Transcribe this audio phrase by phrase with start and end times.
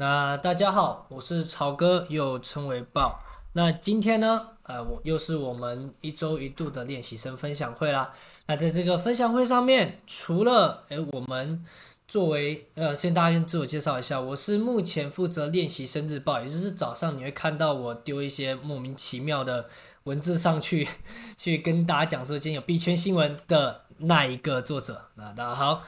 [0.00, 3.22] 那大家好，我是曹哥，又称为豹。
[3.52, 8.10] 那今天呢，呃，我又是我们一周一度的练习生分享会啦。
[8.46, 11.62] 那在这个分享会上面，除了诶我们
[12.08, 19.68] 作为呃，先大家先自我介绍一下，我是目前负责练习生日报，也就是早上你会看到我丢一些莫名其妙的
[20.04, 20.88] 文字上去，
[21.36, 25.08] 去跟大家讲说今天有币圈新闻的那一个作者。
[25.16, 25.82] 那大家好。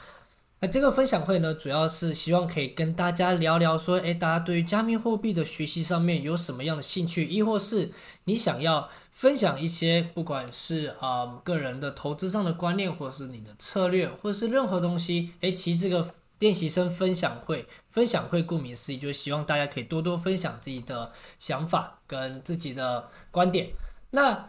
[0.62, 7.90] 那这个分享会呢，主要是希望可以跟大家聊聊，说，诶，大家对于加密货币的学习上面有什么样的兴趣，亦或是
[8.26, 21.10] 你想要分享一些，不管是啊、个人的投资上的观念，或是你的策略，或是任何东西，诶，其实这个练习生分享会，分享会顾名思义，就是希望大家可以多多分享自己的
[21.40, 23.70] 想法跟自己的观点。
[24.12, 24.46] 那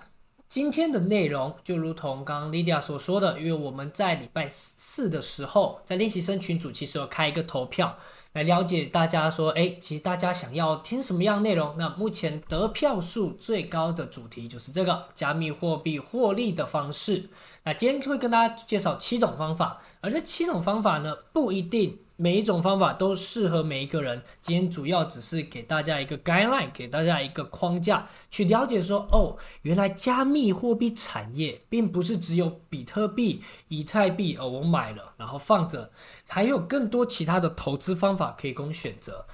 [0.54, 7.98] 今天的内容就如同刚刚 Lydia 所说的，因为我们在礼拜四的时候，在练习生群组其实有开一个投票，
[8.34, 11.74] 来了解大家说，哎，其实大家想要听什么样内容？
[11.80, 17.32] 那目前得票数最高的主题就是这个加密货币获利的方式。
[17.64, 21.98] 那今天会跟大家介绍七种方法，而这七种方法呢，不一定。
[22.16, 24.24] 每一种方法都适合每一个人。
[24.42, 35.92] 今天主要只是给大家一个 guideline，给大家一个框架，去了解说，哦，原来加密货币产业并不是只有比特币、以太币哦，我买了然后放着，
[36.28, 39.26] 还有更多其他的投资方法可以供选择。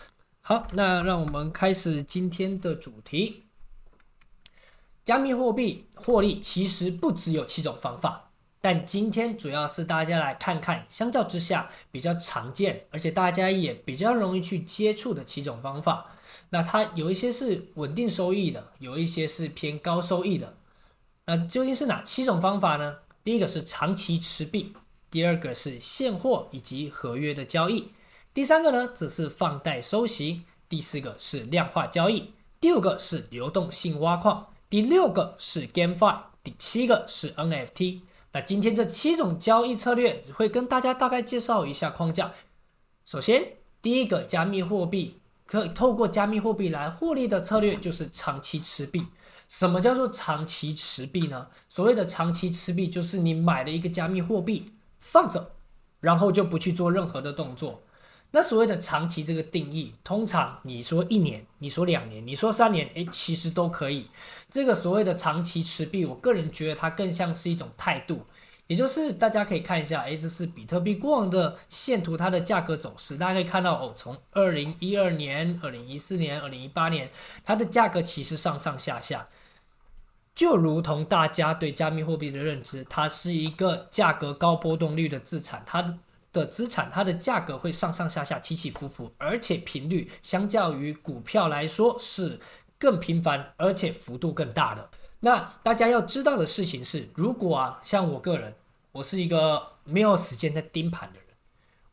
[0.42, 3.44] 好，那让我们开始今天的主题。
[5.04, 8.29] 加密货币获利其实不只有七种方法。
[8.62, 16.08] 但今天主要是大家来看看，相较之下比较常见，而且大家也比较容易去接触的七种方法。
[16.50, 20.58] 那它有一些是稳定收益的，有一些是偏高收益的。
[21.26, 22.98] 那究竟是哪七种方法呢？
[23.24, 24.74] 第一个是长期持币，
[25.10, 27.92] 第二个是现货以及合约的交易，
[28.34, 38.02] 第三个呢则是放贷收息，第四个是量化交易，第五个是流动性挖矿，第六个是 GameFi，第七个是 NFT。
[38.32, 42.34] 那今天这七种交易策略会跟大家大概介绍一下框架。
[43.04, 49.08] 首先，第一个加密货币可以透过加密货币来获利的策略就是长期持币。
[49.48, 51.48] 什么叫做长期持币呢？
[51.68, 55.54] 所谓的长期持币就是你买了一个加密货币放着，
[56.00, 57.82] 然后就不去做任何的动作。
[58.32, 64.06] 那所谓的长期这个定义，通常你说一年，你说两年，你说三年，诶，其实都可以。
[64.52, 68.22] 这个所谓的长期持币，我个人觉得它更像是一种态度，
[68.68, 77.10] 也就是大家可以看一下，诶，这是比特币过往的线图，它的价格走势，大家可以看到哦，从二零一二年、二零一四年、二零一八年，
[77.44, 79.28] 它的价格其实上上下下，
[80.36, 85.98] 就如同大家对加密货币的认知，它是一个价格高波动率的资产，它的。
[86.32, 92.40] 的资产，它的价格会上上下下起起伏伏，而且频率相较于股票来说是
[92.78, 94.90] 更频繁，而且幅度更大的。
[95.22, 98.54] 那大家要知道的事情是，如果啊，像我个人，
[98.92, 101.28] 我是一个没有时间在盯盘的人，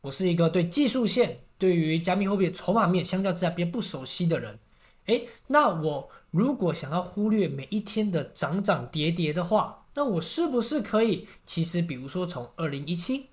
[0.01, 4.59] 我是一个对技术线、对于加密货币筹码面相较之下比较不熟悉的人，
[5.07, 11.27] 诶，那我如果想要忽略每一天的涨涨跌跌的话，那我是不是可以？
[11.45, 13.27] 其实，比如说从二零一七。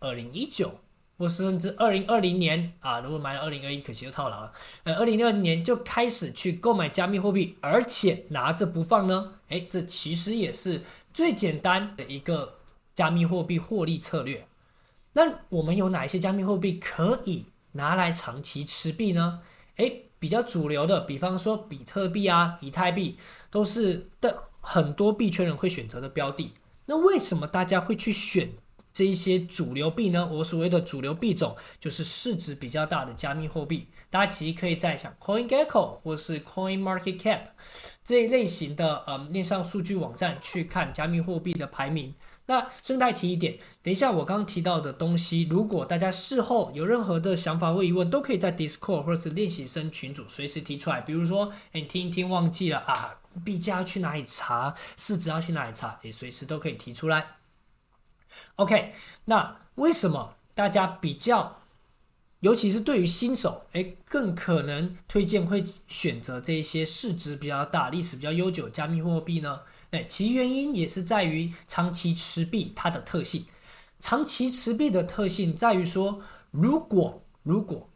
[0.00, 0.78] 二零一九，
[1.16, 4.52] 或甚至二零二零年啊，如果买了二零二一，可惜就套牢了。
[4.84, 9.34] 呃，二零二零年就开始去购买加密货币，而且拿着不放呢？
[9.48, 10.82] 诶，这其实也是
[11.12, 12.58] 最简单的一个
[12.94, 14.46] 加密货币获利策略。
[15.14, 19.40] 那我们有哪一些加密货币可以拿来长期持币呢？
[19.76, 23.18] 诶，比较主流的，比方说比特币啊、以太币，
[23.50, 26.52] 都是的很多币圈人会选择的标的。
[26.86, 28.52] 那为什么大家会去选？
[28.98, 33.86] 这一些主流币呢，我所谓的主流币种就是市值比较大的加密货币。
[34.10, 37.42] 大家其实可以在像 CoinGecko 或是 CoinMarketCap
[38.02, 42.12] 这一类型的呃链上数据网站去看加密货币的排名。
[42.46, 51.00] 那顺带提一点，等一下我刚刚提到的东西，如果大家事后有任何的想法或疑问，都可以在 Discord 或者是练习生群组随时提出来。
[51.00, 57.37] 比如说，哎，听一听忘记了啊，币价要去哪里查，市值要去哪里查，也随时都可以提出来。
[58.56, 58.92] OK，
[59.26, 61.56] 那为什么大家比较，
[62.40, 69.60] 尤其是对于新手，诶，更可能推荐会选择这些市值比较大、历史比较悠久的加密货币呢？
[69.90, 73.46] 诶，其原因也是在于长期持币它的特性。
[74.00, 76.20] 长期持币的特性在于说，
[76.50, 77.88] 如果如果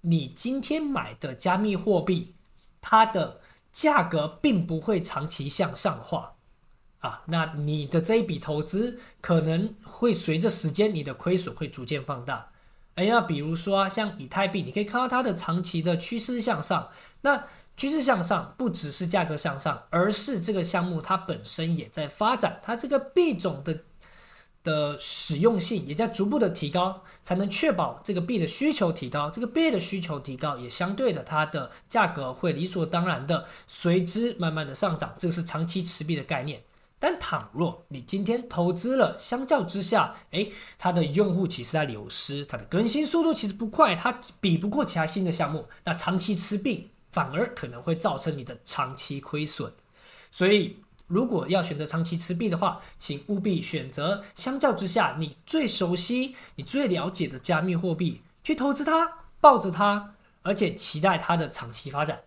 [0.00, 2.34] 你今天买的加密货币，
[2.80, 3.40] 它的
[3.70, 6.36] 价格并不会长期向上化。
[7.00, 12.50] 啊，那你的这一笔投资可能会随着时间，你的亏损会逐渐放大。
[12.96, 16.88] 哎，那比如说啊，像以太币，你可以看到它的长期的趋势向上。
[17.22, 17.44] 那
[17.76, 23.84] 趋势向上不只是价格向上，而是这个项目它本身也在发展，它这个币种的
[24.62, 29.30] 的使用性也在逐步的提高，才能确保这个币的需求提高。
[29.30, 35.14] 这个币的需求提高，也相对的它的价格会理所当然的随之慢慢的上涨。
[35.16, 36.62] 这是长期持币的概念。
[37.00, 49.72] 但倘若你今天投资了，相较之下，诶，它的用户其实在流失，它的更新速度其实不快，它比不过其他新的项目，那长期持币反而可能会造成你的长期亏损。
[50.30, 50.76] 所以，
[51.06, 59.10] 如果要选择长期持币的话，请务必选择相较之下你最熟悉、你最了解的加密货币去投资它，
[59.40, 62.20] 抱着它，而且期待它的长期发展。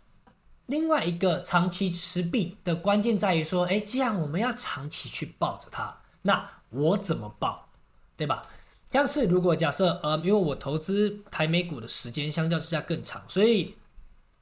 [0.67, 7.67] 另外一个长期持币的关键在于说，哎，既然我们要长期去抱着它，那我怎么抱，
[8.15, 8.43] 对吧？
[8.91, 13.75] 像是如果假设，呃，因为我投资台美股的时间相较之下更长，所以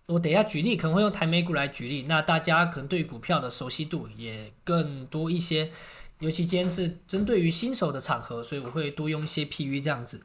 [0.06, 5.72] 我等一下举例可能会用台美股来举例，那大家可能对股票的熟悉度也更多一些，
[6.20, 10.22] 尤其今天是针对于新手的场合，所以我会多用一些譬喻这样子。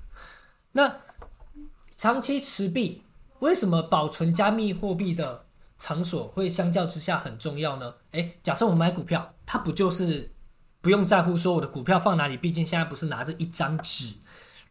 [0.73, 0.97] 那
[1.97, 3.03] 长期持币
[3.39, 5.46] 为什么保存加密货币的
[5.79, 7.95] 场所会相较之下很重要呢？
[8.13, 10.33] 诶，假设我买股票，它不就是
[10.81, 12.37] 不用在乎说我的股票放哪里？
[12.37, 14.15] 毕竟现在不是拿着一张纸，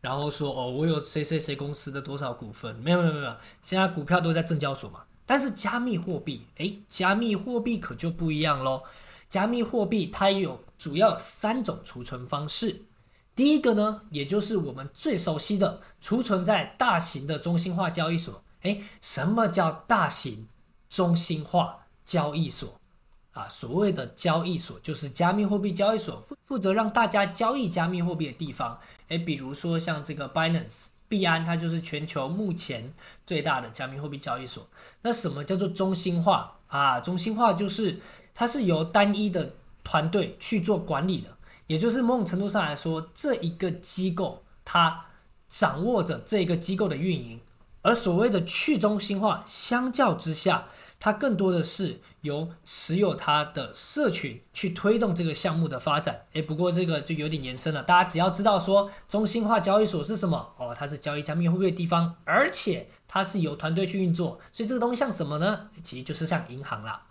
[0.01, 2.75] 然后说哦，我有谁谁谁公司的多少股份？
[2.77, 5.03] 没有没有没有，现在股票都在证交所嘛。
[5.27, 8.83] 但是加密货币，诶，加密货币可就不一样喽。
[9.27, 12.85] 加密货币它有主要三种储存方式。
[13.35, 18.43] 第一个呢，也就是我们最熟悉的，储存在大型的中心化交易所。
[18.61, 20.47] 诶，什么叫大型？
[20.89, 22.79] 中心化交易所
[23.33, 28.79] 啊，所谓的交易所就是加密货币交易所，负负责让大家交易加密货币的地方。
[29.09, 32.93] 诶，比如说像这个 Binance 币安，它就是全球目前
[33.27, 34.67] 最大的加密货币交易所。
[35.01, 36.99] 那什么叫做中心化啊？
[36.99, 37.99] 中心化就是
[38.33, 39.53] 它是由单一的
[39.83, 41.37] 团队去做管理的，
[41.67, 45.05] 也就是某种程度上来说，这一个机构它
[45.47, 47.39] 掌握着这个机构的运营。
[47.85, 50.65] 而所谓的去中心化，相较之下，
[50.99, 56.25] 它更多的是由持有它的社群去推动这个项目的发展。
[56.33, 57.83] 诶，不过这个就有点延伸了。
[57.83, 65.69] 大家只要知道说中心化交易所是什么哦，它是交易加密货币的地方，而且它是由团队去运作，所以这个东西像什么呢？
[65.83, 67.03] 其实就是像银行啦。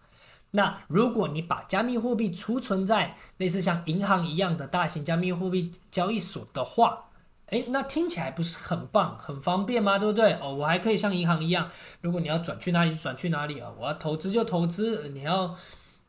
[0.51, 7.05] 那如果你把加密货币储存在类似像银行一样的大型加密货币交易所的话，
[7.49, 9.99] 诶，那听起来不是很棒、很方便吗？
[9.99, 10.33] 对不对？
[10.35, 11.71] 哦，我还可以像银行一样，
[12.01, 15.55] 如果你要转去哪里就转去哪里啊，我要投资就投资，你要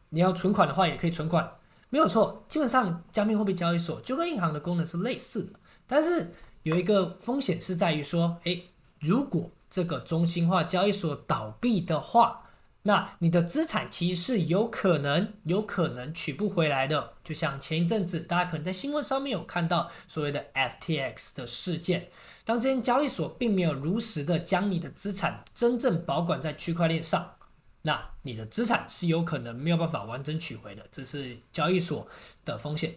[0.10, 1.52] 你要存款的话也可以存款，
[1.90, 2.46] 没有错。
[2.48, 6.34] 基本上加密货币交易所就跟银行的功能是类似的，但是
[6.64, 12.42] 有一个风险是在于说，诶，如果这个中心化交易所倒闭的话。
[12.88, 22.10] 那你的资产其实是有可能、有可能取不回来的，就像前一阵子大家可能在新闻上面有看到所谓的 FTX 的事件，
[22.46, 27.34] 当这间交易所并没有如实的将你的资产真正保管在区块链上，
[27.82, 32.08] 那你的资产是有可能没有办法完整取回的，这是交易所
[32.46, 32.94] 的风险。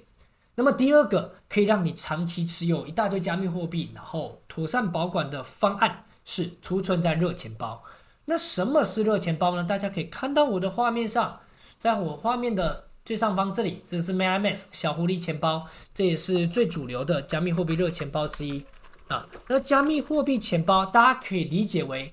[0.57, 7.83] 那么第二个可以让你长期持有一大堆加密货币，然后妥善保管的方案是储存在热钱包。
[8.31, 9.65] 那什么是热钱包呢？
[9.65, 11.41] 大家可以看到我的画面上，
[11.81, 18.67] 在我画面的最上方这里，这是 MetaMask 小狐狸钱包，这也是最主流的加密货币热钱包之一
[19.09, 19.27] 啊。
[19.49, 22.13] 那加密货币钱包，大家可以理解为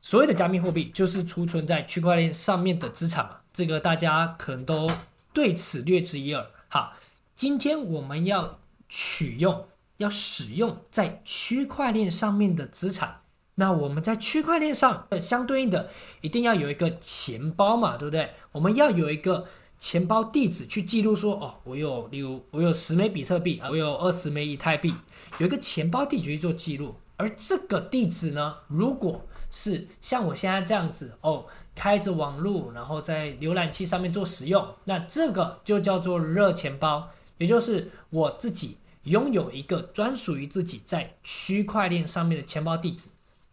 [0.00, 3.36] 所有的加密货币就是储存在区块链上面的资产嘛。
[3.52, 4.90] 这个大家可能都
[5.32, 6.50] 对此略知一二。
[6.66, 6.94] 好，
[7.36, 9.68] 今天我们要取用、
[9.98, 13.20] 要使用在区块链上面的资产。
[13.60, 18.30] 那我们在区块链上，相对应的一定要有一个钱包嘛，对不对？
[18.52, 19.46] 我们要有一个
[19.76, 24.94] 钱包地址去记录说，哦，我有，例如我有十枚比特币，我有二十枚以太币，
[25.38, 26.94] 有一个钱包地址去做记录。
[27.16, 43.08] 而这个地址呢，如果是像我现在这样子，哦，开着网路，然后在浏览器上面做使用，那这个就叫做热钱包，也就是我自己拥有一个专属于自己在区块链上面的钱包地址。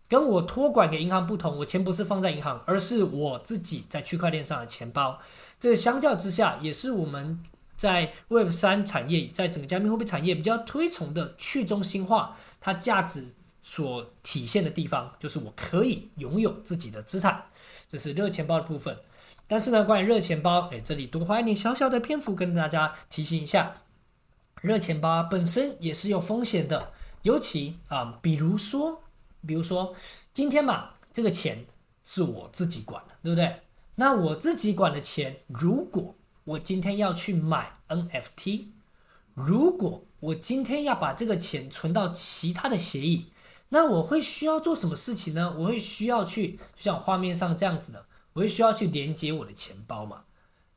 [0.08, 5.20] 跟我托管给银行不同，我钱不是放在银行，而是我自己在区块链上的钱包。
[5.60, 7.44] 这相较之下，也是我们
[7.76, 17.46] 在 Web 三产业，在整个加密货币产业比较推崇的去中心化，它价值所体现的地方，就是我可以拥有自己的资产。
[17.88, 18.98] 这是热钱包的部分。
[19.48, 23.82] 但是呢，关于热钱包，哎，这里多花一点小小的篇幅跟大家提醒一下，
[24.62, 26.92] 热钱包本身也是有风险的。
[27.24, 29.02] 尤其啊、比如说，
[29.46, 29.96] 比如说
[30.34, 31.66] 今天嘛，这个钱
[32.04, 33.62] 是我自己管的，对不对？
[33.96, 38.68] 那我自己管的钱，如果我今天要去买 NFT，
[39.34, 43.32] 如果我今天要把这个钱存到其他的协议，
[43.70, 45.56] 那我会需要做什么事情呢？
[45.58, 50.26] 我会需要去，就像画面上这样子的，我会需要去连接我的钱包嘛。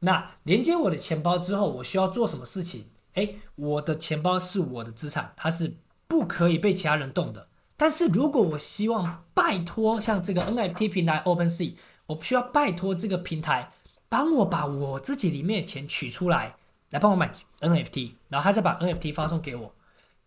[0.01, 2.91] 那连接我的钱包之后，我需要做什么事情？
[3.15, 7.48] 诶，我的钱包是我的资产，它是不可以被其他人动的。
[7.79, 13.73] 但是如果我希望拜托像这个 NFT 平台 OpenSea，我需要拜托这个平台
[14.11, 16.57] 帮我把我自己里面的钱取出来，
[16.91, 19.75] 来帮我买 NFT，然后他再把 NFT 发送给我。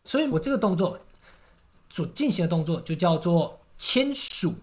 [0.04, 1.00] 所以我这个动作
[1.92, 4.56] 所进行的动作就叫做签署。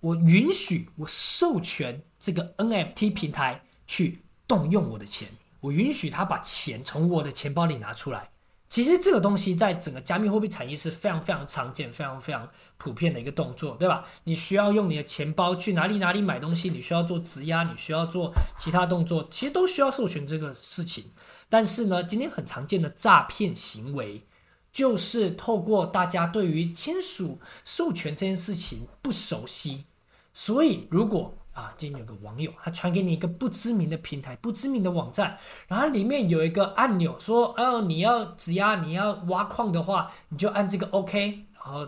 [0.00, 3.62] 我允许，我授权这个 NFT 平台。
[3.86, 5.28] 去动用我的钱，
[5.60, 8.30] 我允许他把钱从我的钱包里拿出来。
[8.74, 14.04] 其实这个东西在整个加密货币产业是非常非常常见、非常非常普遍的一个动作，对吧？
[14.24, 21.12] 你需要用你的钱包去哪里哪里买东西，你需要做质押，你需要做其他动作，其实都需要授权这个事情。
[21.48, 24.24] 但是呢，今天很常见的诈骗行为，
[24.72, 29.84] 就是透过大家对于签署授权这件事情不熟悉，
[30.32, 41.86] 所以如果啊，今天有个网友，他传给你一个不知名的平台、不知名的网站，然后里面有一个按钮，说：“哦，你要质押，你要挖矿的话，你就按这个 OK，然后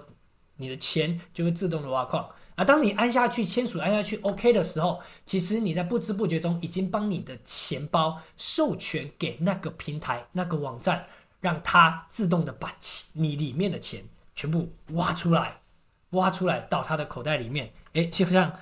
[0.59, 11.05] 你的钱就会自动的挖矿。”啊，当你按下去签署、按下去 OK 的时候，其实你在不知不觉中已经帮你的钱包授权给那个平台、那个网站，
[11.41, 12.73] 让它自动的把
[13.15, 14.05] 你里面的钱
[14.37, 15.61] 全部挖出来，
[16.11, 17.73] 挖出来到他的口袋里面。
[17.95, 18.53] 哎，就像。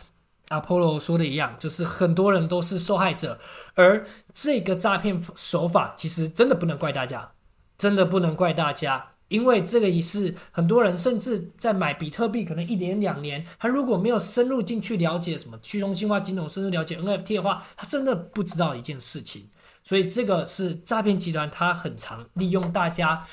[0.49, 3.39] Apollo 说的一样，就是很多人都是受害者，
[3.75, 7.33] 而这个诈骗手法其实真的不能怪大家，
[7.79, 19.49] 真的不能怪大家，因为这个也是很多人甚至在买比特币，可能一年两年，他如果没有深入进去了解什么去中心化金融，深入了解 NFT 的话，他真的不知道一件事情。
[19.83, 23.27] 所以这个是诈骗集团他很常利用大家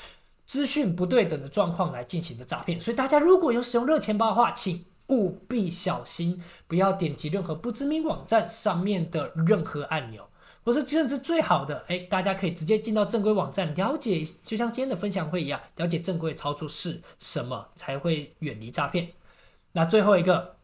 [0.46, 2.80] 资讯不对等的状况来进行的诈骗。
[2.80, 4.86] 所以大家如果有使用热钱包的话，请。
[5.08, 10.28] 务必小心，不要点击任何不知名网站上面的任何按钮，
[10.64, 19.12] 或是甚至最好的，哎，大家可以直接进到正规网站，了解，就像今天的分享会一样，了解正规操作是什么，才会远离诈骗。
[19.72, 20.56] 那最后一个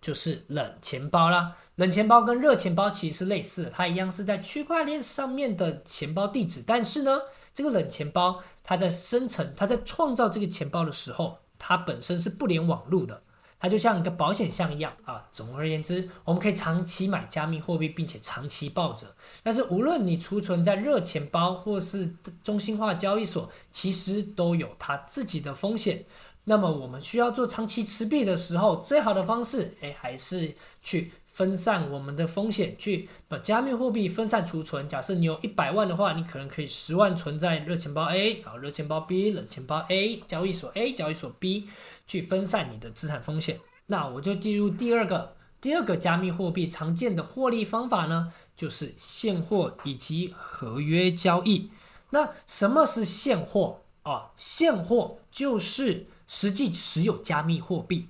[0.00, 7.20] 就是冷钱包啦，冷钱包跟热钱包其实是类似的，它一样是在区块链上面的钱包地址，但是呢，
[7.52, 13.22] 这个冷钱包它在生成、它在创造这个钱包的时候，它本身是不连网路的。
[13.60, 15.26] 它就像一个保险箱一样啊。
[15.32, 19.14] 总而言之，我们可以长期买加密货币，并且长期抱着。
[19.42, 26.04] 但是，无论你储存在热钱包或是中心化交易所，其实都有它自己的风险。
[26.44, 34.88] 那么，我们需要做长期持币的时候，最好的方式，哎，还是去分散我们的风险，去把加密货币分散储存。
[34.88, 41.68] 假设你有一百万的话，你可能可以十万存在热钱包 A，然后热钱包 B，冷钱包 A，交易所 A，交易所 B。
[42.08, 51.70] 去分散你的资产风险，那我就进入第二个，第二个加密货币常见的获利方法呢，就是现货以及合约交易。
[52.10, 54.30] 那什么是现货啊？
[54.34, 58.08] 现货就是实际持有加密货币。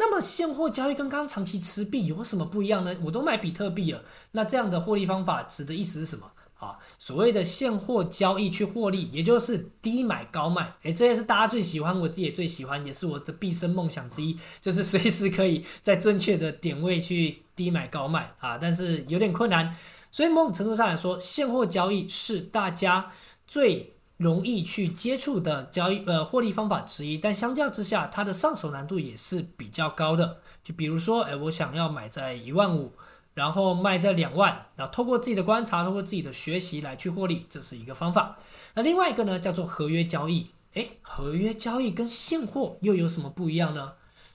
[0.00, 2.96] 那么现货交易跟刚刚长期持币有什么不一样呢？
[3.04, 4.02] 我都买比特币了，
[4.32, 6.32] 那这样的获利方法指的意思是什么？
[6.58, 19.74] 啊，所谓的现货交易去获利，也就是低买高卖，诶，这也是大家最喜欢，我自己也最喜欢，也是我的毕生梦想之一，就是随时可以在正确的点位去低买高卖啊，但是有点困难，
[20.10, 23.10] 所以某种程度上来说，现货交易是大家
[23.46, 32.92] 最容易去接触的交易呃获利方法之一，但相较之下，它的上手难度也是比较高的，就比如说，诶，我想要买在一万五。
[33.32, 38.36] 然后卖在两万，然后透过自己的观察，透过自己的学习来去获利，这是一个方法。
[38.74, 40.50] 那另外一个呢，叫做合约交易。
[40.74, 43.92] 诶，合约交易跟现货又有什么不一样呢？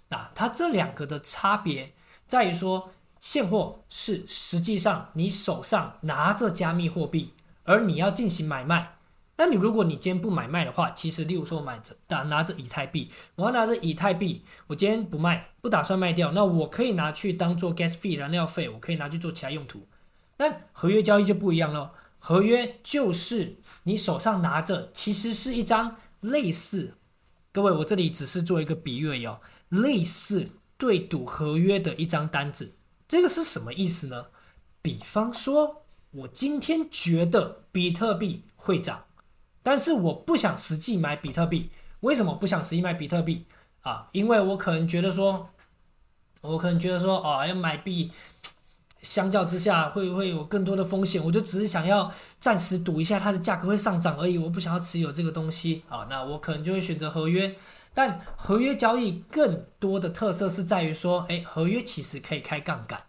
[0.08, 1.94] 那它这两个的差别
[2.26, 2.90] 在于说，
[3.20, 7.34] 现货是实际上你手上拿着加密货币，
[7.66, 8.95] 而你要进行买卖。
[9.38, 19.88] 那你如果你今天不买卖的话，其实例如说我买着拿拿着以太币，我要拿着以太币，我今天不卖，不打算卖掉，那我可以拿去当做 gas fee 燃料费，我可以拿去做其他用途。
[20.38, 26.96] 那合约交易就不一样了，合约就是你手上拿着，其实是一张类似，
[27.52, 32.76] 各位我这里只是做一个比喻而已哦，类似对赌合约的一张单子。
[33.08, 34.28] 这个是什么意思呢？
[34.82, 39.05] 比方说，我今天觉得比特币会涨。
[39.66, 43.48] 但是我不想实际买比特币，为什么不想实际买比特币
[43.82, 44.08] 啊？
[44.12, 45.50] 因为我可能觉得说，
[46.42, 48.12] 我可能觉得说，哦，要买币，
[49.02, 56.06] 相较之下会不会有更多的风险，我就只是想要暂时赌一下它的价格会上涨而已，我不想要持有这个东西啊。
[56.12, 57.56] 那我可能就会选择合约。
[57.96, 63.02] 但合约交易更多的特色是在于说，哎，合约其实可以开杠杆。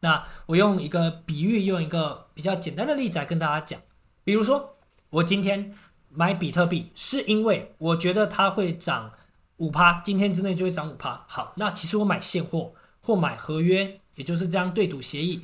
[0.00, 3.78] 那我用一个比喻，用一个比较简单的例子来跟大家讲。
[4.24, 4.76] 比如说，
[5.10, 5.74] 我今天
[6.12, 9.12] 买比特币，是因为我觉得它会涨
[9.58, 11.24] 五趴，今天之内就会涨五趴。
[11.28, 15.42] 好，那其实我买现货或买合约，也就是这样对赌协议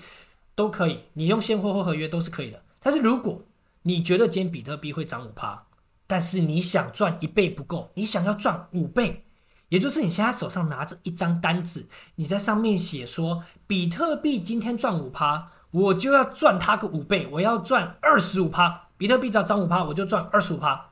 [0.55, 1.01] 都可以。
[1.13, 2.63] 你用现货或合约都是可以的。
[2.81, 3.43] 但是如果
[3.83, 5.65] 你觉得今天比特币会涨五趴，
[6.07, 9.25] 但是你想赚一倍不够，你想要赚五倍，
[9.69, 18.86] 也就是你现在手上拿着一张单子，你在上面写说比特币今天赚五趴，我就要赚它个五倍，我要赚二十五趴。
[18.97, 20.91] 比特币只要涨五趴，我就赚二十五趴。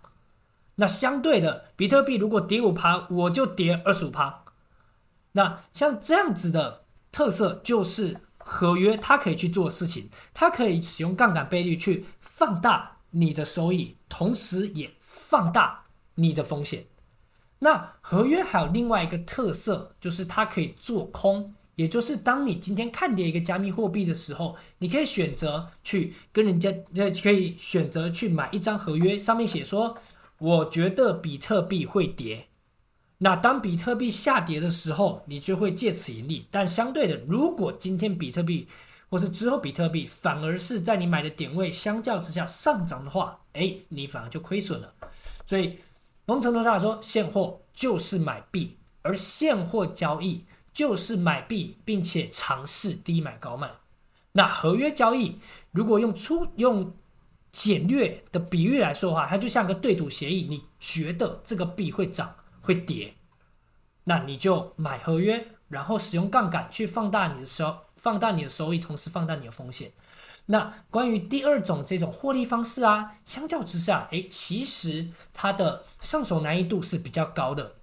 [0.76, 4.44] 那相对的，比特币如果跌五趴，我就跌二十五趴。
[5.32, 14.92] 那像这样子的特色，就是合约它可以去做事情，它可以使用杠杆倍率去放大你的收益，同时也。
[15.06, 15.84] 放大
[16.16, 16.86] 你的风险。
[17.60, 29.96] 那合约还有另外一个特色，就是它可以做空，也就是当你今天看跌一个加密货币的时候，你可以选择去跟人家，呃，可以选择去买一张合约，上面写说，
[30.38, 32.46] 我觉得比特币会跌。
[33.18, 36.46] 那当比特币下跌的时候，你就会借此盈利。
[36.50, 38.68] 但相对的，如果今天比特币
[39.08, 44.92] 或是之后比特币反而是在你买的点位相较之下上涨的话，哎，你反而就亏损了。
[45.46, 45.78] 所以，
[46.26, 53.70] 某种程度上来说，现货就是买币，而现货交易就是买币，并且尝试低买高卖。
[54.32, 55.38] 那合约交易，
[55.70, 56.94] 如果用粗用
[57.52, 60.42] 简略的比喻来说的话，它就像个对赌协议。
[60.50, 63.14] 你觉得这个币会涨会跌，
[64.02, 69.92] 那你就买合约，然后使用杠杆去放大你的收放大你的收益，同时放大你的风险。
[70.46, 77.76] 那关于第二种这种获利方式啊，相较之下，诶，其实它的上手难易度是比较高的，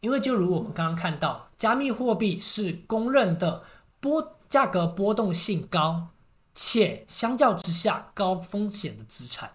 [0.00, 3.62] 因为就如我们刚刚看到，加密货币是公认的
[3.98, 6.08] 波价格波动性高，
[6.52, 9.50] 且相较之下高风险的资产。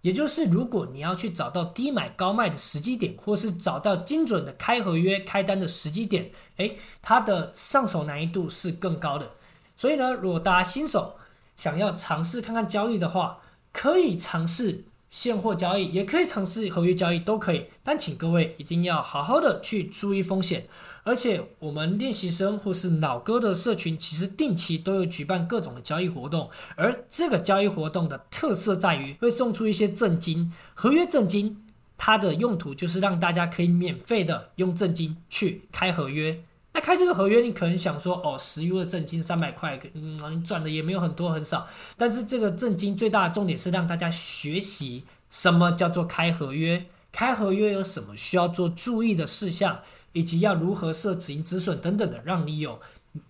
[0.00, 9.30] 也就是如果你要去找到低买高卖的时机点，或是找到精准的开合约开单的时机点，诶，它的上手难易度是更高的。
[9.76, 11.14] 所以呢，如果大家新手，
[11.56, 13.38] 想要尝试看看交易的话，
[13.72, 17.66] 可以尝试现货交易，也可以尝试合约交易，都可以。
[17.84, 20.66] 但请各位一定要好好的去注意风险。
[21.04, 26.48] 而且我们练习生或是老哥的社群，其实定期都有举办各种的交易活动。
[26.76, 31.64] 而这个交易活动的特色在于会送出一些赠金，合约赠金，
[31.98, 36.44] 它的用途就是让大家可以免费的用赠金去开合约。
[36.74, 41.66] 那开这个合约，你可能想说，哦，十 U 的赠金三百块，嗯，赚的也没有很多很少。
[41.98, 52.80] 但是这个赠金最大的重点是让大家学习什么叫做开合约，开合约有什么需要做注意的事项，以及要如何设止盈止损等等的，让你有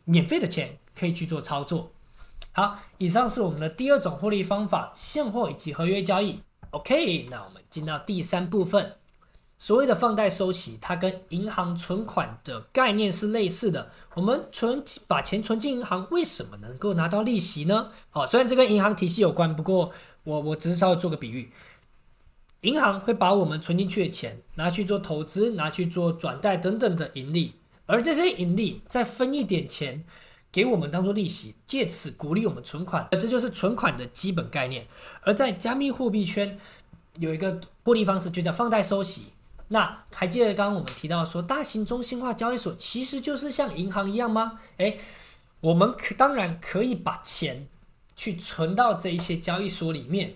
[0.04, 1.90] 免费的钱可以去做操作。
[2.52, 6.40] 好，以上是我们的第二种获利方法，现货以及合约交易。
[6.70, 8.94] OK，那我们进到第三部分。
[9.58, 13.90] 所谓的放贷收息，它跟银行存款的概念是类似的。
[14.14, 17.90] 我们存把钱存进银行，为什么能够拿到利息呢？
[18.10, 19.92] 好，虽然这跟银行体系有关，不过
[20.24, 21.52] 我我只是稍微做个比喻。
[22.62, 27.54] 银行会把我们存进去的钱拿去做投资，拿去做转贷等等的盈利，
[27.86, 30.04] 而这些盈利再分一点钱
[30.52, 34.86] 给我们当做利息，借此鼓励我们存款，这就是存款的基本概念。
[35.22, 36.56] 而在加密货币圈
[37.18, 39.26] 有一个获利方式，就叫放贷收息。
[39.68, 44.60] 那还记得刚刚我们提到说，大型中心化交易所其实就是像银行一样吗？
[44.76, 45.00] 诶，
[45.60, 47.66] 我们可当然可以把钱
[48.14, 50.34] 去存到这一些交易所里面，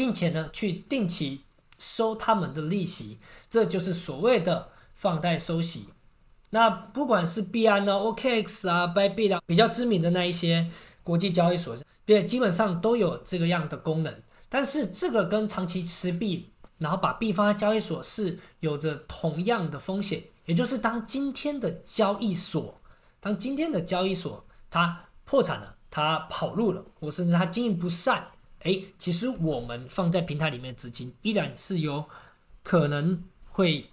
[0.00, 1.42] 并且呢，去定期
[1.76, 3.18] 收他们的利息，
[3.50, 5.88] 这就是所谓的放贷收息。
[6.48, 10.70] 那不管是币安呢、OKX 啊、Bybit 啊，比较知名的那一些
[11.02, 14.22] 国际交易所，对，基本上都有这个样的功能。
[14.48, 16.46] 但是这个跟长期持币。
[16.78, 22.80] 然后把币放在交易所是有着同样的风险，也就是当今天的交易所，
[23.20, 28.28] 当今天的交易所它破产了，它跑路了，或甚至它经营不善，
[28.64, 32.04] 诶，其实我们放在平台里面的资金依然是有
[32.62, 33.86] 可能会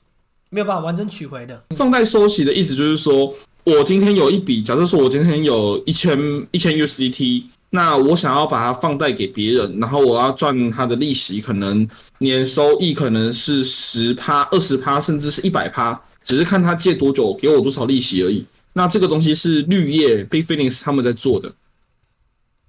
[0.49, 1.63] 没有办法完整取回的。
[1.75, 6.17] 放贷收息的意思就是说，我今天有一笔，假设说我今天有一千
[6.51, 7.45] 一千 USDT。
[7.69, 11.85] 那我想要把它放贷给别人，然后我要赚他的利息，可能
[12.19, 18.45] 年收益可能是十趴、二十趴，甚至是一百趴，只是看他借多久，给我多少利息而已。
[18.71, 21.53] 那这个东西是绿叶 Big Phoenix 他们在做的。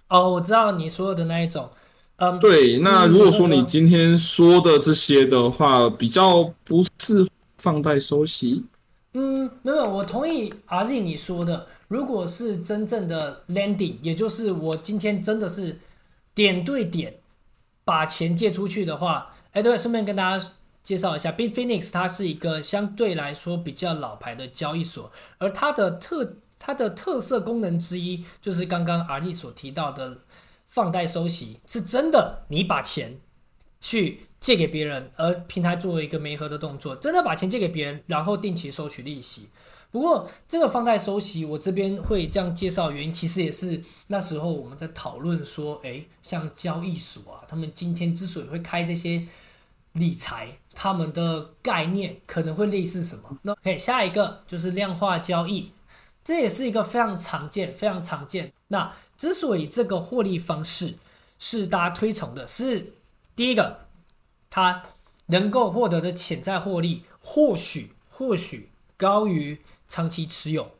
[0.08, 1.70] 哦，我知道你说的那一种。
[2.18, 2.78] 嗯，对。
[2.78, 7.26] 那如果说你今天说的这些的话，比较不是
[7.58, 8.64] 放贷收息。
[9.14, 11.66] 嗯，没有，我同意阿 Z 你说的。
[11.88, 15.78] 如果是真正的 lending，也就是我今天真的是
[16.34, 17.20] 点对点
[17.84, 20.50] 把钱借出去的话，哎，对，顺便跟大家
[20.82, 30.18] 介绍一下，Big Phoenix 它是一个相对来说比较老牌的交易所，而它的特它的特色功能之一就是刚刚阿 Z 所提到的
[30.68, 33.18] 放贷收息，是真的，你把钱
[33.80, 34.20] 去。
[34.40, 39.48] 借给别人，而平台作为一个媒合的动作，真的把钱借给别人，然后定期收取利息。
[39.90, 49.26] 不过，这个放贷收息，我这边会这样介绍，原因其实也是那时候我们在讨论说，诶，像交易所啊，他们今天之所以会开这些
[49.94, 53.36] 理财，他们的概念可能会类似什么？
[53.42, 55.72] 那 OK，下一个就是量化交易，
[56.22, 58.52] 这也是一个非常常见、非常常见。
[58.68, 60.94] 那之所以这个获利方式
[61.38, 62.94] 是大家推崇的，是
[63.36, 63.86] 第一个。
[64.50, 64.82] 它
[65.26, 70.70] 能够获得的潜在获利，或许或许高于长期持有，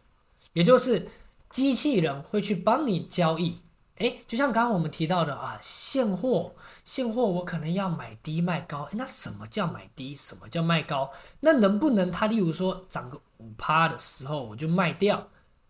[0.55, 1.07] 也就是
[1.51, 3.59] 机器人会去帮你交易。
[3.97, 10.15] 诶，就像刚刚我们提到的啊，现货现货我可能要买低卖高，那什么叫买低？
[10.15, 11.11] 什么叫卖高？
[11.41, 15.29] 那能不能它例如说涨个五趴的时候我就卖掉，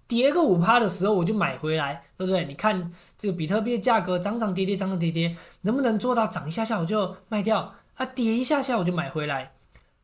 [0.09, 2.47] 跌个五趴的时候我就买回来，对不对？
[2.47, 7.75] 你看这个比特币的价格涨涨跌跌涨涨跌跌，能不能做到涨一下下我就卖掉？
[7.97, 9.53] 啊，跌一下下我就买回来，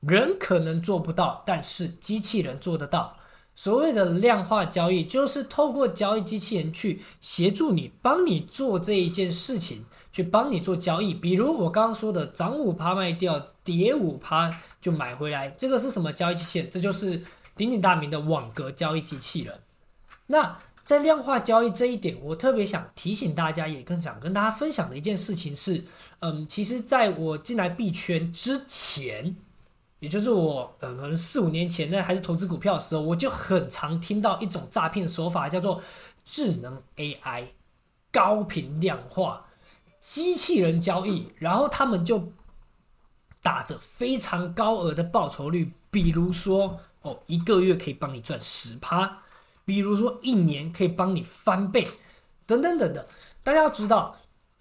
[0.01, 3.17] 人可能做不到，但是机器人做得到。
[3.55, 11.15] 所谓的量化交易，就是透过交易机器人去协助你，帮你做这一件事情，去帮你做交易。
[11.15, 16.69] 比如我刚刚说的，涨五趴卖掉，跌五趴就买回来，这个是什么交易机器人？
[16.69, 17.23] 这就是
[17.57, 19.55] 鼎鼎大名的网格交易机器人。
[20.27, 25.85] 那在量化交易这一点，我特别想提醒大家，也更想跟大家分享的一件事情是，
[26.21, 29.35] 嗯，其实在我进来币圈之前，
[30.01, 35.83] 也就是我呃可能四五年前，呢还是投资股票的时候，我就很常听到一种诈骗手法，叫做
[36.23, 37.47] 智能 AI
[38.13, 39.47] 高频量化
[40.01, 42.31] 机器人交易，然后他们就
[43.43, 49.23] 打着非常高额的报酬率，比如说哦，一个月可以帮你赚十趴。
[49.65, 51.89] 比如说，一年可以帮你翻倍，
[52.47, 53.05] 等等等等。
[53.43, 54.17] 大家要知道，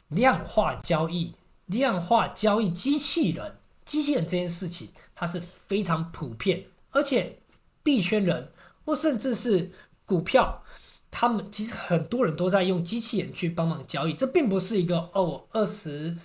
[0.09, 1.33] 量化交易、
[1.65, 7.39] 量化交易机器人、机器人这件事情，它是非常普遍，而且
[7.81, 8.51] 币圈人
[8.85, 9.71] 或甚至是
[10.05, 10.63] 股票，
[11.11, 14.13] 他们其实很多人都在用机器人去帮忙交易。
[14.13, 16.17] 这并不是一个哦，二十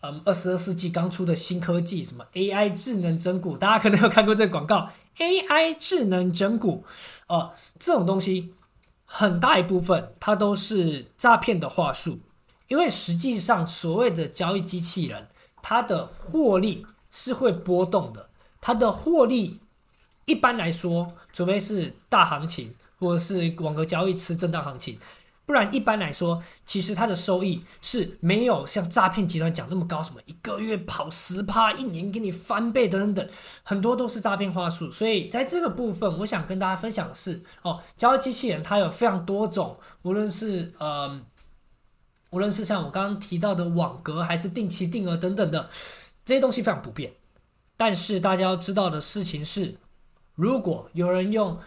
[0.00, 4.90] 嗯二十二世纪刚出的新科技，什么 AI 智能整股，大家可能有看过这个广告。
[5.18, 6.82] AI 智能整蛊，
[7.28, 8.54] 呃，这种东西
[9.04, 12.18] 很大一部分它都是诈骗的话术，
[12.68, 15.28] 因为实际上所谓的交易机器人，
[15.62, 18.28] 它的获利是会波动的，
[18.60, 19.60] 它的获利
[20.24, 24.98] 一般来说，除非是大行情或者是网格交易吃震荡行情。
[25.46, 33.28] 不然，一般来说，其实它的收益是没有像诈骗集团讲那么高，什么一个月跑十趴，一年给你翻倍等等等，
[33.62, 34.90] 很多都是诈骗话术。
[34.90, 41.20] 所以在这个部分，我想跟大家分享的是，哦，交易机器人它有非常多种，无论是呃，
[42.30, 45.68] 无论是像我刚刚提到的网格，还是定期定额等等的
[46.24, 47.12] 这些东西非常普遍。
[47.76, 49.74] 但是大家要知道的事情是，
[50.36, 51.58] 如果有人用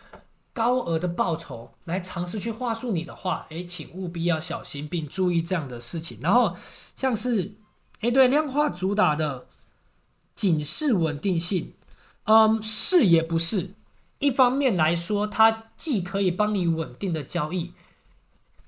[0.58, 6.18] 高额的报酬来尝试去话术你的话，诶，请务必要小心并注意这样的事情。
[6.20, 6.58] 然后
[6.96, 7.54] 像是，
[8.02, 9.46] 诶，对，量化主打的
[10.34, 11.76] 仅是稳定性，
[12.24, 13.76] 嗯，是也不是。
[14.18, 17.74] 一方面来说，它既可以帮你稳定的交易，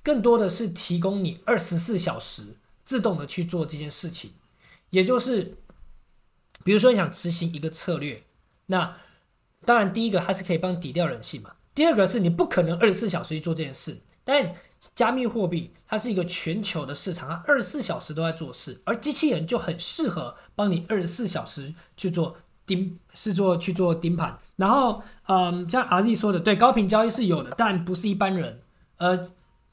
[0.04, 4.34] 更多的是提供你二十四小时自动的去做这件事情。
[4.91, 5.58] 也就是，
[6.63, 8.21] 比如说你想执行一个策略，
[8.67, 8.95] 那
[9.65, 11.54] 当然第一个它是可以帮你抵掉人性嘛。
[11.73, 14.53] 第二个是你不可能二十四小时去做这件事，但
[14.95, 24.38] 加密货币它是一个全球的市场，它二十四小时都在做事，而机器人就很适合帮你二十四小时去做盯，是做去做盯盘。
[24.55, 28.62] 然后，嗯，像 RZ 说的，对，高频交易是有的，但不是一般人
[28.97, 29.19] 呃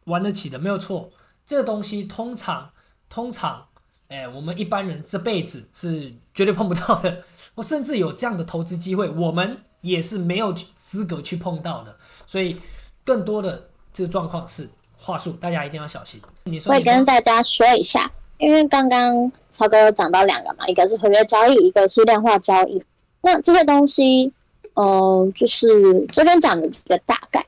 [0.04, 1.10] 玩得起的，没有错。
[1.44, 2.70] 这个东西通常
[3.08, 3.68] 通常，
[4.08, 7.22] 哎，我们一般人这辈子是绝对碰不到的。
[7.56, 10.52] 我甚至有这样的投资机会，我们也是没有
[10.86, 11.92] 资格去碰到的，
[12.28, 12.56] 所以
[13.04, 13.60] 更多的
[13.92, 16.22] 这个状况是话术，大家一定要小心。
[16.44, 22.80] 你说，我也跟大家说一下，因为刚刚超哥有讲到两个嘛，一个是合约交易，一个是量化交易。
[23.20, 24.32] 那这些东西，
[24.74, 27.44] 嗯、就是这边讲的一个大概。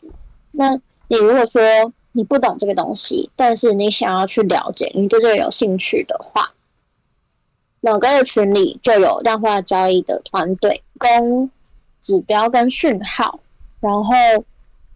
[0.51, 0.74] 那
[1.07, 1.62] 你如果说
[2.11, 6.51] 你不懂这个东西，但是你想要去了解，你对这个有兴趣的话，
[7.83, 11.48] 两个的群里就有量化交易的团队，供
[12.00, 13.40] 指标跟讯号，
[13.80, 14.14] 然后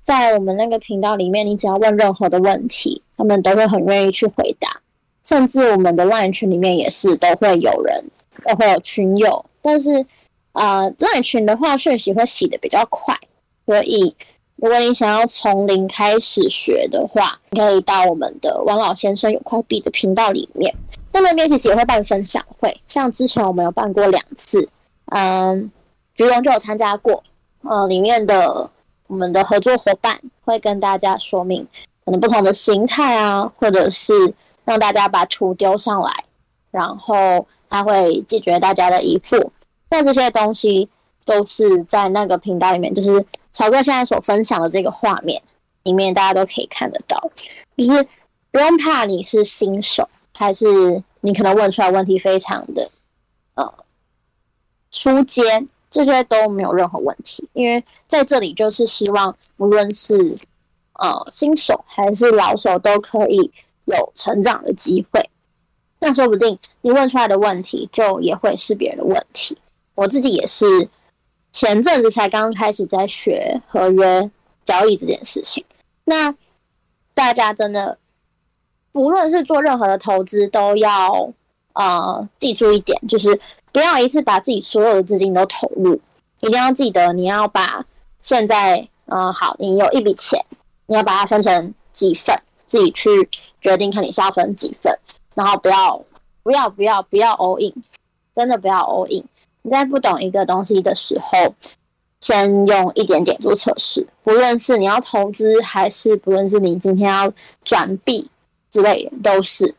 [0.00, 4.80] 在我们那个频道里面，你只要问任何的问题，他们都会很愿意去回答。
[5.24, 8.04] 甚至我们的 LINE 群里面也是都会有人，
[8.44, 9.44] 都会有群友。
[9.60, 10.04] 但是，
[10.52, 13.16] 呃，LINE 群的话，讯息会洗得比较快，
[13.64, 14.12] 所以
[14.56, 20.74] 如果你想要从零开始学的话，你可以到我们的王老先生有块币的频道里面。
[21.12, 24.68] 那那边其实也会办分享会，像之前我们有办过两次，
[25.12, 25.70] 嗯，
[26.14, 27.22] 橘龙就有参加过，
[27.62, 28.70] 呃，里面的
[29.07, 31.66] 我们的合作伙伴会跟大家说明
[32.05, 36.25] 可能不同的形态啊，或者是让大家把图丢上来，
[36.70, 39.51] 然后他会解决大家的疑惑。
[39.90, 40.88] 那这些东西
[41.25, 45.42] 都是在那个频道里面，就是曹哥现在所分享的这个画面
[45.85, 47.31] 里面，大家都可以看得到，
[47.77, 48.07] 就是
[48.51, 50.09] 不用怕你是新手。
[50.35, 52.90] 还是你可能问出来问题非常的
[53.55, 53.72] 呃
[54.90, 55.42] 初阶，
[55.92, 60.37] 这些都没有任何问题，因为在这里就是希望无论是
[60.94, 63.48] 呃新手还是老手都可以
[63.85, 65.24] 有成长的机会。
[66.00, 69.57] 那说不定你问出来的问题就也会是别人的问题。
[69.94, 70.64] 我自己也是
[71.52, 74.28] 前阵子才刚开始在学合约
[74.64, 75.64] 交易这件事情，
[76.05, 76.35] 那
[77.14, 77.98] 大家真的。
[78.94, 81.33] 不论是做任何的投资，都要
[81.72, 83.40] 呃记住一点，就是
[83.72, 86.00] 不要一次把自己所有的资金都投入，
[86.40, 87.85] 一定要记得你要把
[88.20, 90.44] 现在嗯、好，你有一笔钱，
[90.87, 92.35] 你要把它分成几份，
[92.66, 93.28] 自己去
[93.61, 94.96] 决定看你是要分几份，
[95.35, 96.04] 然后不要
[96.42, 97.82] 不要不要不要 all in，
[98.35, 99.24] 真的不要 all in。
[99.62, 101.54] 你在不懂一个东西的时候，
[102.20, 107.32] 先用一点点做测试，不论是你要投资，还是不论是你今天要
[107.64, 108.28] 转币。
[108.70, 109.74] 之类的都是。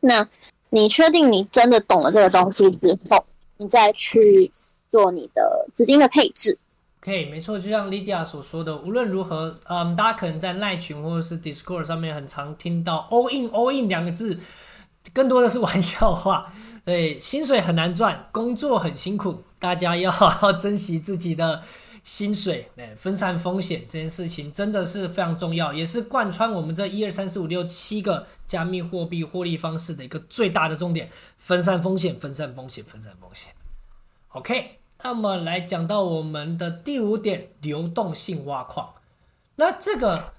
[0.00, 0.26] 那
[0.70, 3.24] 你确定你真的懂了这个东西之后，
[3.58, 4.50] 你再去
[4.88, 6.58] 做你的资金的配置。
[7.00, 14.38] 可以没错，就像 Lydia 所说的，无论如何，嗯，大家可能在奈群或者是 Discord 上面很常听到 “all in all in” 两个字，
[15.12, 16.52] 更多的是玩笑话。
[16.84, 21.62] 对，薪水很难赚，工作很辛苦，大家要好好珍惜自己的。
[22.02, 33.52] 薪水，哎，分散风险这件事情真的是非常重要，也是贯穿我们这一二三四五六七个加密货币获利方式的一个最大的重点：分散风险，分散风险，分散风险。
[34.28, 38.92] OK，那么来讲到我们的第五点，流动性挖矿。
[39.56, 40.32] 那这个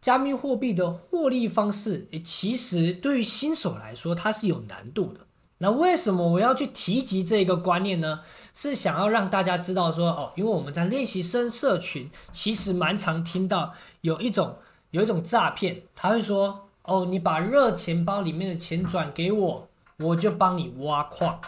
[0.00, 5.20] 加密货币的获利方式，其实对于新手来说，它是有难度的。
[5.60, 8.20] 那为什么我要去提及这个观念呢？
[8.60, 14.56] 是想要让大家知道说，哦，因为我们在练习生社群，其实蛮常听到有一种
[14.90, 19.68] 有一种诈骗，他会说，哦，你把热钱包里面的钱转给我，
[19.98, 21.40] 我就帮你挖矿。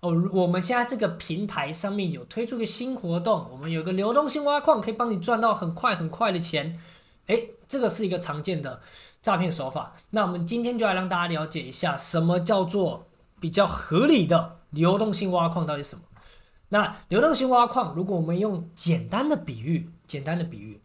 [0.00, 6.80] 哦，我们现在这个平台上面有推出个新活动，我们有个流动性挖矿，可以帮你赚到很快很快的钱。
[7.26, 8.80] 诶，这个是一个常见的
[9.20, 9.92] 诈骗手法。
[10.08, 13.04] 那我们今天就来让大家了解一下，什么叫做。
[13.40, 16.02] 比较合理的流动性挖矿到底是什么？
[16.70, 20.80] 那流动性挖矿，如果我们用简单的比喻，简单的比喻，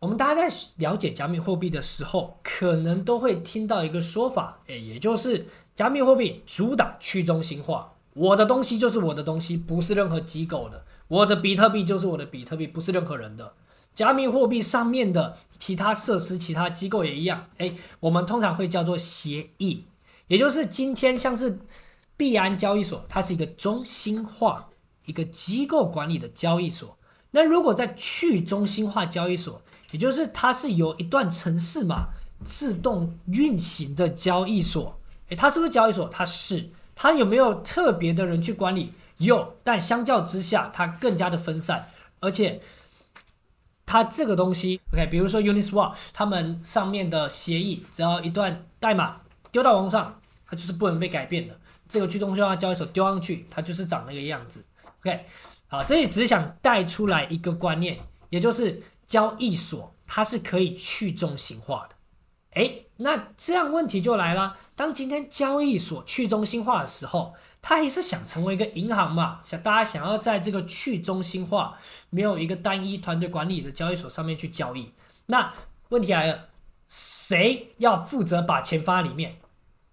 [0.00, 13.54] 我们大家在了解加密货币的时候，可能都会听到一个说法，诶，也就是加密货币主打去中心化，我的东西就是我的东西，不是任何机构的，我的比特币就是我的比特币，不是任何人的。
[13.94, 19.84] 加密货币上面的其他设施、其他机构也一样，诶，我们通常会叫做协议。
[20.28, 21.58] 也就是今天，像是
[22.16, 24.68] 币安交易所，它是一个中心化、
[25.08, 26.96] 一个机构管理的交易所。
[27.32, 32.10] 那如果在去中心化交易所，也就是它是由一段程式码
[32.44, 35.00] 自动运行的交易所。
[35.30, 36.08] 诶，它是不是交易所？
[36.08, 36.70] 它是。
[36.94, 38.92] 它有没有特别的人去管理？
[39.18, 41.88] 有，但相较之下，它更加的分散。
[42.20, 42.60] 而且，
[43.86, 49.20] 它这个东西，OK，比如说 Uniswap，他们上面的协议，只要一段代码。
[49.50, 51.58] 丢到网上，它就是不能被改变的。
[51.88, 54.62] 这个去中心化交易所丢上去，它就是长那个样子。
[55.00, 55.24] OK，
[55.66, 57.98] 好，这里只是想带出来一个观念，
[58.30, 61.96] 也就是交易所它是可以去中心化的。
[62.60, 69.40] 诶，那这样问题就来了：当今天交易所去中心化的时候，它还是想成为一个银行嘛？
[69.42, 71.78] 想大家想要在这个去中心化、
[72.10, 74.92] 没有一个单一团队管理的交易所上面去交易。
[75.26, 75.52] 那
[75.90, 76.48] 问题来了。
[76.90, 79.36] 谁要负责把钱放在里面，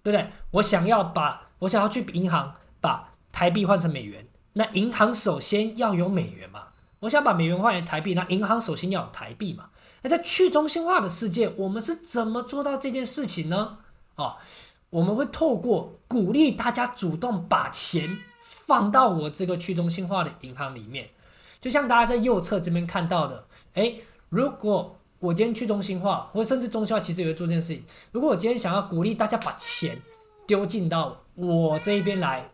[0.02, 0.30] 对不对？
[0.52, 4.25] 我想要把我想要去银行把台币换成美元，
[4.58, 6.64] 那银行首先要有美元嘛。
[7.02, 9.70] 我想把美元换成台币，那银行首先要有台币嘛。
[10.02, 13.78] 那在去中心化的世界，我们是怎么做到这件事情呢？
[14.16, 14.36] 哦，
[14.90, 21.10] 我们会透过鼓励大家主动把钱放到我这个去中心化的银行里面，
[21.60, 27.84] 就像大家在右侧这边看到的，诶，如果我今天去中心化，或甚至中心化，其实也会做这件事情。
[28.12, 30.00] 如果我今天想要鼓励大家把钱
[30.48, 32.50] 丢进到我这一边来，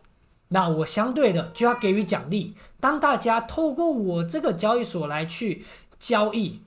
[0.52, 2.54] 那我相对的就要给予奖励。
[2.78, 5.64] 当大家透过我这个交易所来去
[5.98, 6.60] 交易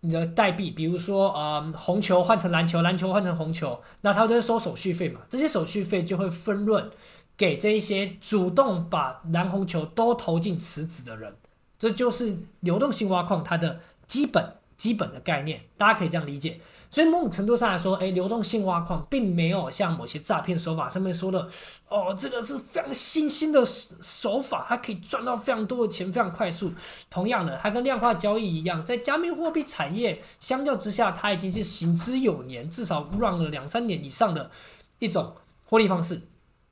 [0.00, 5.20] 你的代币，比如说呃红球换成蓝球，蓝球换成红球，那他都是收手续费嘛。
[5.28, 6.90] 这些手续费就会分润
[7.36, 11.36] 给这一些主动把蓝红球都投进池子的人。
[11.78, 14.54] 这就是流动性挖矿它的基本。
[14.74, 16.58] 基本的概念，大家可以这样理解。
[16.92, 21.48] 所以某种程度上来说，诶，流动性挖矿并没有像某些诈骗手法上面说的，
[21.88, 26.70] 哦，这个是非常新兴的手法，它可以赚到非常多的钱，非常快速。
[27.08, 34.50] 同样的，它跟量化交易一样，在加密货币产业相较之下，它已经是行之有年，至少 run 了两三年以上的
[34.98, 36.20] 一种获利方式。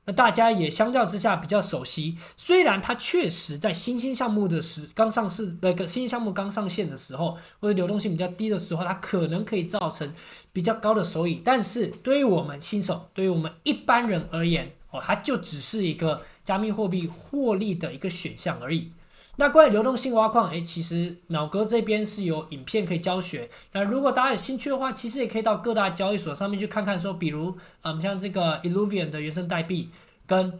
[0.05, 10.11] 那大家也相较之下比较熟悉，虽然它确实在新兴项目的时刚上市，那个新兴项目刚上线的时候，或者流动性比较低的时候，它可能可以造成
[10.51, 18.91] 比较高的收益，但是对于我们新手，对于我们一般人而言，哦，它就只是一个加密货币获利的一个选项而已。
[19.37, 23.49] 那关于流动性挖矿，哎，其实脑哥这边是有影片可以教学。
[23.71, 26.99] 那如果大家有兴趣的话，其实也可以到各大交易所上面去看看。
[26.99, 29.89] 说，比如，嗯，像这个 Illuvian 的原生代币
[30.27, 30.59] 跟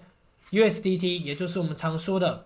[0.51, 2.45] USDT，也就是我们常说的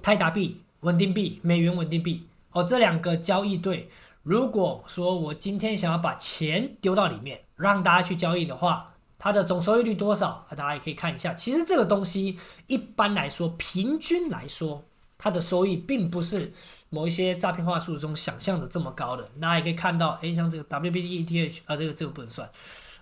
[0.00, 3.88] 泰达币、稳定币、美元稳定币哦，这两个交易对，
[4.22, 10.44] 如果说我今天想要把钱丢到里面，让大家去交易的话，它的总收益率多少？
[10.48, 11.34] 啊大家也可以看一下。
[11.34, 14.82] 其实这个东西一般来说，平均来说。
[15.22, 16.52] 它的收益并不是
[16.90, 19.30] 某一些诈骗话术中想象的这么高的。
[19.36, 22.50] 那也可以看到，诶，像这个 WBT ETH 啊，这个这个不能算。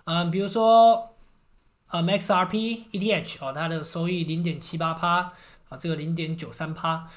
[0.03, 1.15] 嗯，比如说
[1.87, 5.33] 啊 MAXRPETH 哦，它的收益零点七八趴
[5.69, 7.07] 啊，这个零点九三趴，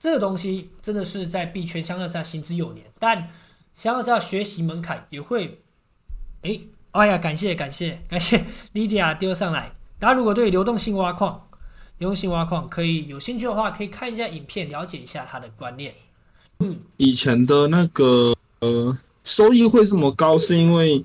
[0.00, 2.86] 这个东西真的是在币圈相对上行之有年。
[2.98, 3.28] 但
[3.72, 5.60] 相对上学习门槛也会，
[6.42, 9.70] 诶，哎呀，感谢感谢感谢 Lydia 丢上来。
[10.00, 11.46] 大家如果对流动性挖矿，
[12.00, 15.94] 流动性挖矿可以有兴趣的话，可以看一下影片，了解一下它的观念。
[16.58, 21.04] 嗯，以前的那个呃收益会这么高，是因为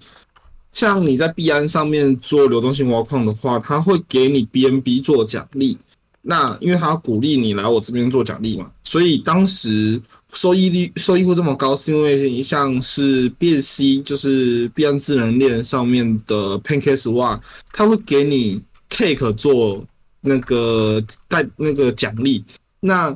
[0.72, 5.78] 像你在币安上面做流动性挖矿的话，他会给你 BNB 做奖励。
[6.22, 17.42] 那因为他鼓励你来我这边做奖励嘛，所以当时收益率收益会这么高，是因为像是 BSC 就是币安智能链上面的 PancakeSwap，
[17.74, 19.86] 他会给你 Cake 做。
[20.26, 22.44] 那个带那个奖励，
[22.80, 23.16] 那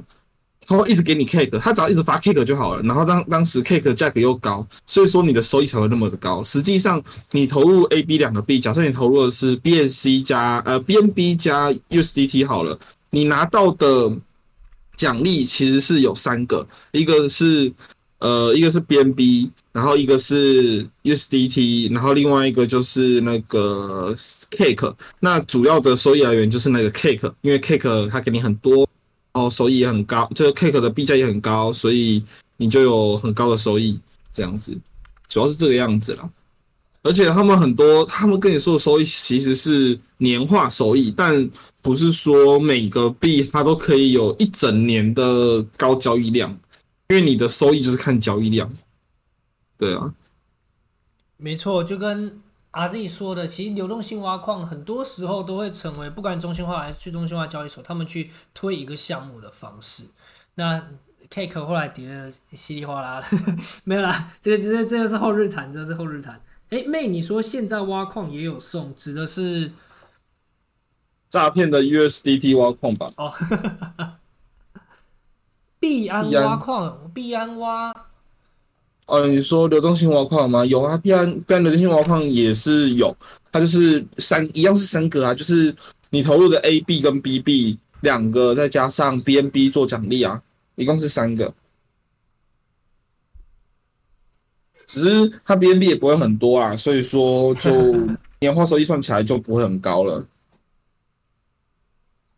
[0.66, 2.82] 他会一直给你 cake，他只要一直发 cake 就好了。
[2.84, 6.44] 然后当当时 cake 价格又高，所以说你的收益才会那么的高。
[6.44, 12.78] 实际上你投入 A、B 两个币，假设你投入的是 BNC 加呃 BNB 加 USDT 好了，
[13.10, 14.16] 你拿到的
[14.96, 17.74] 奖励其实是有三个，一个是
[18.20, 19.50] 呃一个是 BNB。
[19.72, 24.14] 然后一个是 USDT，然后另外一个就是那个
[24.52, 24.94] Cake。
[25.22, 28.86] 那主要的收益来源就是那个 Cake，因为 Cake 它给你很多，
[29.32, 32.22] 然后收益也很高，就是 Cake 的币价也很高，所以
[32.58, 33.98] 你就有很高的收益。
[34.34, 34.78] 这样子，
[35.30, 36.30] 主要是这个样子啦。
[37.04, 41.50] 而且他们很多，他们跟你说的收益其实是年化收益，但
[41.82, 46.58] 不是说每个币它都可以有一整年的高交易量，
[47.10, 48.72] 因为你的收益就是看交易量。
[49.78, 50.14] 对啊，
[51.38, 52.42] 没错，就跟
[52.72, 60.04] 阿 Z 说的，其实流动性挖矿很多时候都会成为不管中心化还是去中心化交易所，他们去推一个项目的方式。
[60.56, 60.88] 那
[61.32, 63.28] Cake 后来跌的稀里哗啦的，
[63.86, 66.42] 没有啦，这个这个这个是后日谈，这个是后日谈。
[66.70, 69.72] 哎，妹，你说现在挖矿也有送，指的是
[71.28, 73.08] 诈骗的 USDT 挖矿吧？
[73.18, 73.34] 哦，
[75.80, 77.94] 币安挖矿，币安挖。
[79.08, 80.64] 哦，你说流动性挖矿吗？
[80.66, 83.16] 有啊，币安币安流动性挖矿也是有，
[83.52, 85.76] 它就是三一样是三个啊，就是
[86.12, 90.42] 你投入的 A、B 跟 BB 两个，再加上 BNB 做奖励啊，
[90.76, 91.54] 一共是三个。
[94.86, 97.72] 只是它 BNB 也不会很多啊，所以说就
[98.42, 100.26] 年化收益算起来就不会很高了。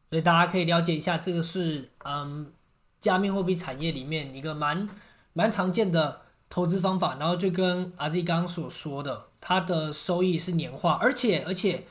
[0.10, 2.46] 所以大家可以了解一下，这个是嗯，
[3.02, 4.88] 加密货币产业里面一个蛮
[5.34, 6.22] 蛮常见的。
[6.54, 11.86] 投资方法，然后就跟阿 Z 刚刚所说的，它的收益是年化，而且而且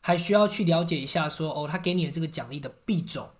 [0.00, 3.30] 还需要去了解一下说，哦，他给你的这个奖励的币种，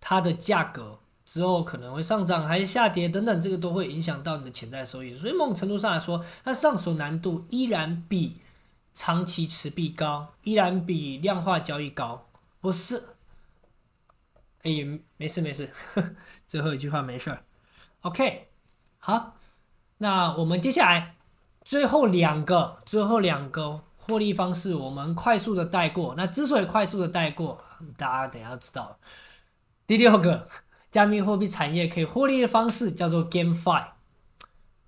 [0.00, 5.16] 它的价格之后可能会上涨还是下跌等等，这个都会影响到你的潜在收益。
[5.16, 8.38] 所以某种程度上来说，它上手难度依然比
[8.92, 12.26] 长期持币高，依然比量化交易高。
[12.60, 13.04] 不是，
[14.66, 15.70] 哎，没事没事，
[16.48, 17.44] 最后一句话没事儿。
[18.00, 18.48] OK，
[18.98, 19.36] 好。
[19.98, 21.14] 那我们接下来
[21.64, 26.14] 最后两个，最后两个获利方式，我们快速的带过。
[26.16, 27.62] 那之所以快速的带过，
[27.96, 28.98] 大家等一下知道。
[29.86, 30.48] 第六个
[30.90, 33.90] 加密货币产业可以获利的方式叫做 GameFi。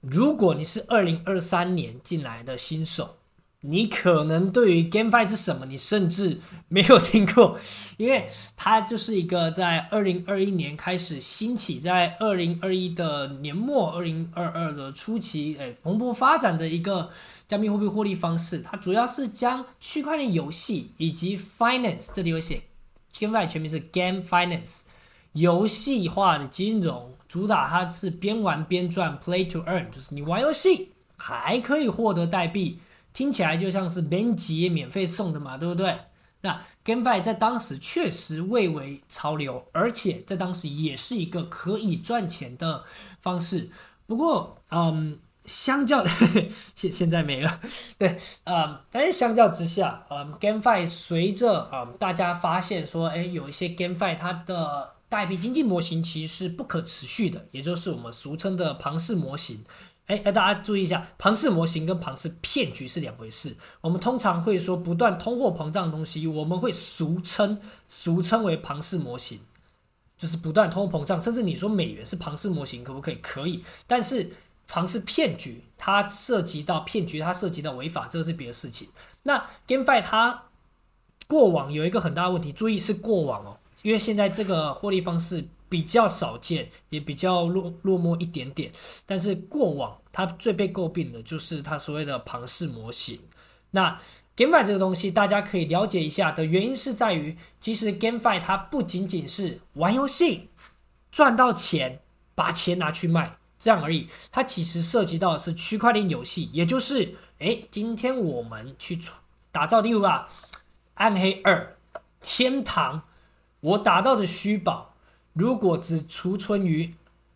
[0.00, 3.17] 如果你是二零二三年进来的新手。
[3.62, 6.38] 你可能对于 GameFi 是什么，你甚至
[6.68, 7.58] 没有听过，
[7.98, 17.10] 因为它就是一个在二零二一年开始兴起，在二零二一的年末、二零二二的初期，哎，蓬勃发展的一个
[17.48, 18.60] 加密货币获利方式。
[18.60, 22.62] 它主要是将区块链游戏以及 Finance，这里有写
[23.12, 24.82] GameFi 全名是 Game Finance，
[25.32, 32.78] 游戏化的金融，主打它是边玩边赚，Play to Earn，就是你玩游戏还可以获得代币。
[33.18, 35.92] 听起来就像是免级免费送的嘛，对不对？
[36.42, 42.84] 那 GameFi 在当时确实蔚为潮流，而且在当时也是一个可以赚钱的
[43.20, 43.70] 方式。
[44.06, 46.06] 不过，嗯，相较
[46.76, 47.60] 现 现在没了，
[47.98, 59.64] 对，嗯，但是相较之下，嗯，GameFi 随着嗯大家发现说，哎，有一些 GameFi 它的代币经济模型其实是不可持续的，也就是我们俗称的庞氏模型。
[60.08, 63.54] 哎，大家注意一下，庞氏模型跟庞氏骗局是两回事。
[63.82, 69.38] 我们通常会说不断通货膨胀的东西，我们会俗称俗称为庞氏模型，
[70.16, 71.20] 就是不断通货膨胀。
[71.20, 73.16] 甚至你说美元是庞氏模型，可不可以？
[73.16, 73.62] 可以。
[73.86, 74.30] 但是
[74.66, 78.88] 庞氏骗局，它涉及到骗局，它涉及到违法，这个是别的事情。
[79.24, 80.44] 那 GameFi 它
[81.26, 85.46] 过往有一个很大的问题，注意是过往哦，因为现在这个获利方式。
[85.68, 88.72] 比较少见，也比较落落寞一点点。
[89.06, 93.20] 但是过往它最被诟病的就是它所谓的庞氏模型。
[93.70, 94.00] 那
[94.36, 100.48] GameFi 这个东西，大家可以了解一下的原因是在于，其实 GameFi 它不仅仅是玩游戏
[101.10, 102.00] 赚到钱，
[102.34, 104.08] 把钱拿去卖这样而已。
[104.30, 108.98] 它其实涉及到的是区块链游戏，也就是，诶，今天我们去
[109.50, 110.28] 打造例如啊，
[110.94, 111.76] 暗黑二
[112.22, 113.02] 天堂，
[113.60, 114.87] 我打到的虚宝。
[115.38, 116.94] 如果只储存于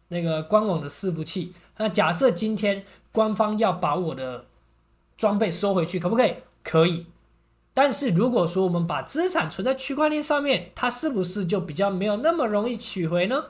[0.09, 4.47] 那个官网的伺服器，那假设今天官方要把我的
[5.17, 6.35] 装备收回去，可不可以？
[6.65, 7.07] 可以。
[7.73, 13.45] 但是如果说我们把资产存在区块链上面，它是不是就比较没有那么容易取回呢？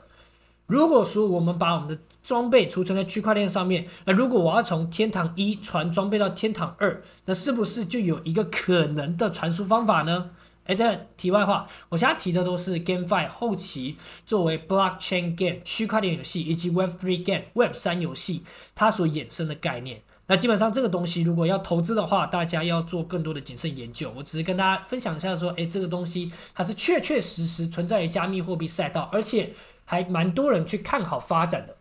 [0.67, 10.29] 如果说我们把我们的装备储存在区块链上面，那如果我要从天堂一传装备到天堂二，那是不是就有一个可能的传输方法呢？
[10.65, 18.43] 哎，对，题外话，我现在提的都是 GameFi 后期作为 Blockchain Game 区块链游戏以及 Web3 Game Web 三游戏
[18.73, 20.01] 它所衍生的概念。
[20.27, 24.13] 那基本上这个东西如果要投资的话，大家要做更多的谨慎研究。
[24.15, 29.53] 我只是跟大家分享一下，说，哎，这个东西它是确确实实存在于加密货币赛道，而且
[29.83, 31.75] 还蛮多人去看好发展的。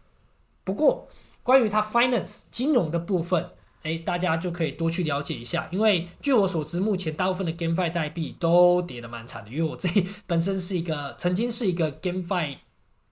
[0.65, 1.07] 不过，
[1.45, 3.51] 关于它 Finance 金融的部分。
[3.83, 9.51] 哎，大家就可以多去了解一下，因为据我所知，目前大部分的 GameFi 代币都跌得蛮惨的。
[9.51, 12.59] 因为我自己 本身是一个曾经是一个 GameFi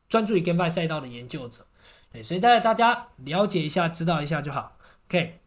[0.09, 1.65] 专注于 GameFi 赛道的研究者，
[2.13, 4.77] 对，所以大家大家了解一下，知道一下就好。
[5.09, 5.41] OK，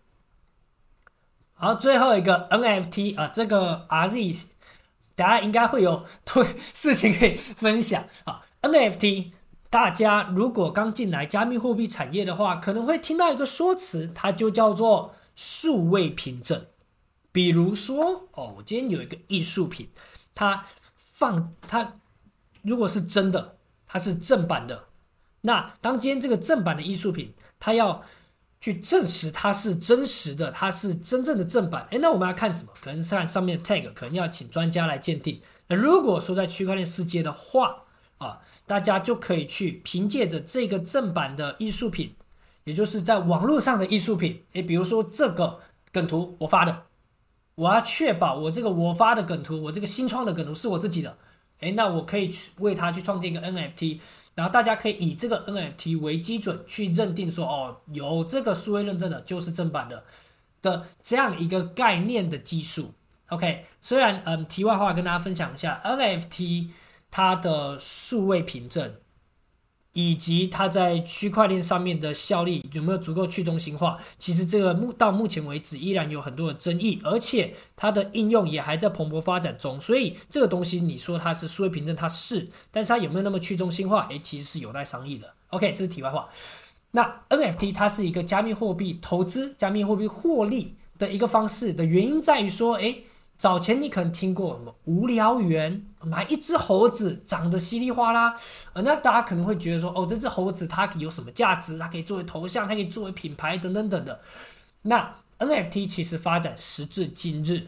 [1.53, 4.47] 好，最后一个 NFT 啊，这个 RZ
[5.15, 6.43] 大家应该会有 多
[6.73, 8.45] 事情可以分享啊。
[8.61, 9.31] NFT
[9.73, 15.15] 大家如果刚进来加密货币产业的话，可能会听到一个说辞，它就叫做。
[15.35, 16.67] 数位凭证，
[17.31, 19.89] 比如说哦，我今天有一个艺术品，
[20.35, 21.95] 它放它
[22.61, 23.57] 如果是真的，
[23.87, 24.83] 它是正版的。
[25.41, 28.03] 那当今天这个正版的艺术品，它要
[28.61, 31.87] 去证实它是真实的，它是真正的正版。
[31.89, 32.71] 诶，那我们要看什么？
[32.79, 35.41] 可能是看上面 tag，可能要请专家来鉴定。
[35.69, 37.85] 那如果说在区块链世界的话
[38.23, 42.15] 啊，大家就可以去凭借着这个正版的艺术品。
[42.65, 45.59] 也就是在网络上的艺术品，诶，比如说这个
[45.91, 46.83] 梗图我发的，
[47.55, 51.17] 我要确保我这个我发的梗图，我这个新创的梗图是我自己的，
[51.59, 53.99] 诶，那我可以去为它去创建一个 NFT，
[54.35, 60.05] 然后大家可以以这个 NFT 为基准去认定说，哦，有这个数位认证的就是正版的
[60.61, 62.93] 的这样一个概念的技术。
[63.27, 66.69] OK，虽然嗯，题外话跟大家分享一下，NFT
[67.13, 68.95] 它的数位凭证。
[69.95, 73.95] 以及它在区块链上面的效力有没有足够去中心化？
[74.17, 79.79] 其实这个目到目前为止依然有很多的争议，而且它的应用也还在蓬勃发展中。
[79.79, 84.07] 所以这个东西你说它是数位凭证，它是，但是它有没有那么去中心化？
[84.09, 85.31] 诶，其实是有待商议的。
[85.49, 86.27] OK，这是题外话。
[86.89, 93.03] 那 NFT 它是一个加密货币投资、加密货币获利的一个方式的原因在于说，诶。
[93.37, 98.39] 早前你可能听过什么无聊猿，买一只猴子长得稀里哗啦，
[98.73, 101.77] 呃，那大家可能会觉得说，哦，这只猴子它有什么价值？
[101.77, 104.21] 它可以作为头像，它可以作为品牌，等等等等的。
[104.83, 107.67] 那 NFT 其实发展时至今日，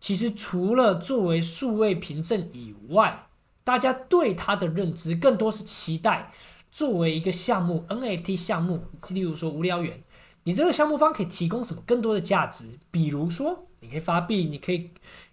[0.00, 3.28] 其实除了作为数位凭证以外，
[3.62, 6.32] 大家对它的认知更多是期待
[6.72, 10.02] 作为一个项目 NFT 项目，例如说无聊猿，
[10.46, 12.78] 你这个项目方可以提供什么更多的价值？
[12.90, 13.64] 比如说。
[13.80, 14.90] 你可以发币，你可以，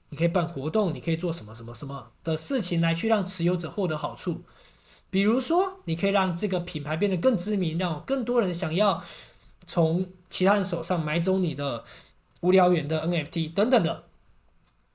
[0.09, 4.43] 你可以办活动，你可以做什么什么什么的事情来去让持有者获得好处。
[5.09, 9.01] 比如说，你可以让这个品牌变得更知名，让更多人想要
[9.65, 11.83] 从其他人手上买走你的
[12.41, 14.03] 无聊猿的 NFT 等等的。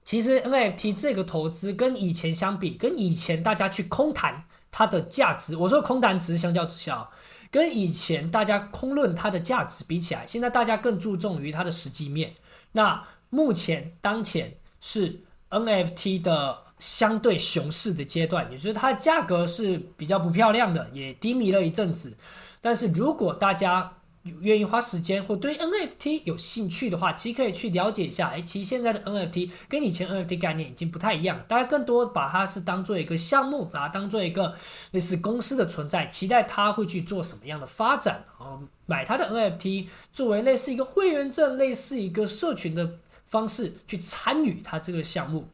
[0.04, 7.08] 其实 NFT 这个投资跟以前相比，跟以前大家去空谈它的价值，我说空谈只是相较之下，
[7.50, 12.34] 跟以前大家空论它的价值比起来，现在大家更注重于它的实际面。
[12.72, 15.20] 那目前当前是
[15.50, 22.16] NFT 的相对熊市的阶段，也就是它的价格是比较不漂亮的，也低迷了一阵子。
[22.60, 23.97] 但是如果大家
[24.40, 28.28] 愿意花时间或对 NFT 有兴趣的话，其实可以去了解一下。
[28.28, 34.54] 哎，其实现在的 NFT 跟以前 NFT 概念已经不太一样，大家更多把它是当做一个项目，把它当做一个
[34.92, 38.24] 类似公司的存在，期待它会去做什么样的发展。
[38.38, 42.98] 哦，买它的 NFT 作为类似一个会员证，类似一个社群的。
[43.30, 45.46] 方式去参与它这个项目，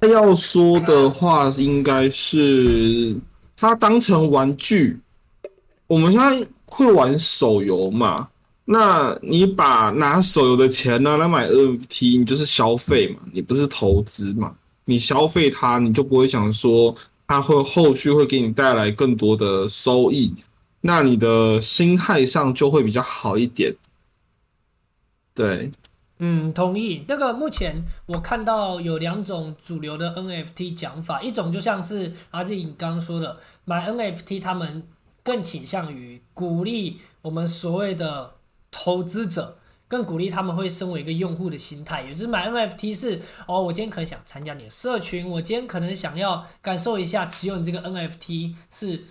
[0.00, 3.16] 要说的话，应该是
[3.56, 4.98] 它当成玩具。
[5.86, 8.28] 我们现在会玩手游嘛？
[8.64, 13.20] 那你把拿手游的钱拿来买 NFT，你就是消费嘛？
[13.32, 14.54] 你不是投资嘛？
[14.86, 16.94] 你消费它，你就不会想说
[17.26, 20.34] 它会后续会给你带来更多的收益，
[20.80, 23.74] 那你的心态上就会比较好一点。
[25.34, 25.70] 对。
[26.24, 27.04] 嗯，同意。
[27.08, 34.84] 那个目前我看到有两种主流的 NFT 讲法，一种就像是阿志你刚刚说的，买 NFT 他们
[35.22, 38.34] 更倾向于鼓励我们所谓的
[38.70, 39.58] 投资者，
[39.88, 49.04] 更鼓励他们会身为一个用户的心态，也就是买 NFT 是哦，我今天可能想参加你的社群，我今天可能想要感受一下持有你这个 NFT 是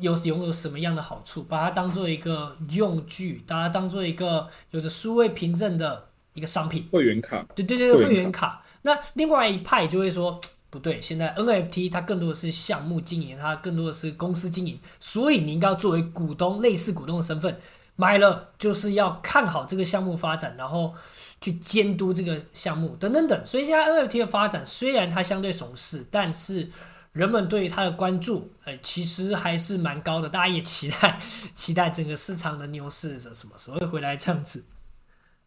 [0.00, 6.08] 有拥有什么样的好处，把它当做一个用具，把它当做一个有着数位凭证的。
[6.34, 8.64] 一个商品会员卡，对对对，会员卡。
[8.82, 17.58] 那另外一派就会说，不对，现在 NFT 它更多的是项目经营，它更多的是公司经营，所以你应该作为股东，类似股东的身份
[17.96, 20.94] 买了，就是要看好这个项目发展，然后
[21.40, 23.46] 去监督这个项目等等等。
[23.46, 26.70] 所以现在 NFT 的发展虽然它相对熊市，但是
[27.12, 30.28] 人们对于它的关注，哎，其实还是蛮高的。
[30.28, 31.18] 大家也期待
[31.54, 34.64] 期待整个市场的牛市什么时候会回来这样子。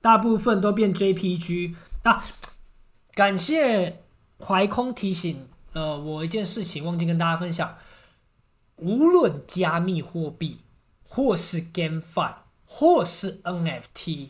[0.01, 2.23] 大部分都变 JPG 啊！
[3.13, 4.00] 感谢
[4.41, 7.77] 怀空提醒呃我一件事情，忘记跟大家分享。
[8.77, 10.61] 无论加密货币，
[11.03, 12.33] 或是 GameFi，
[12.65, 14.29] 或是 NFT，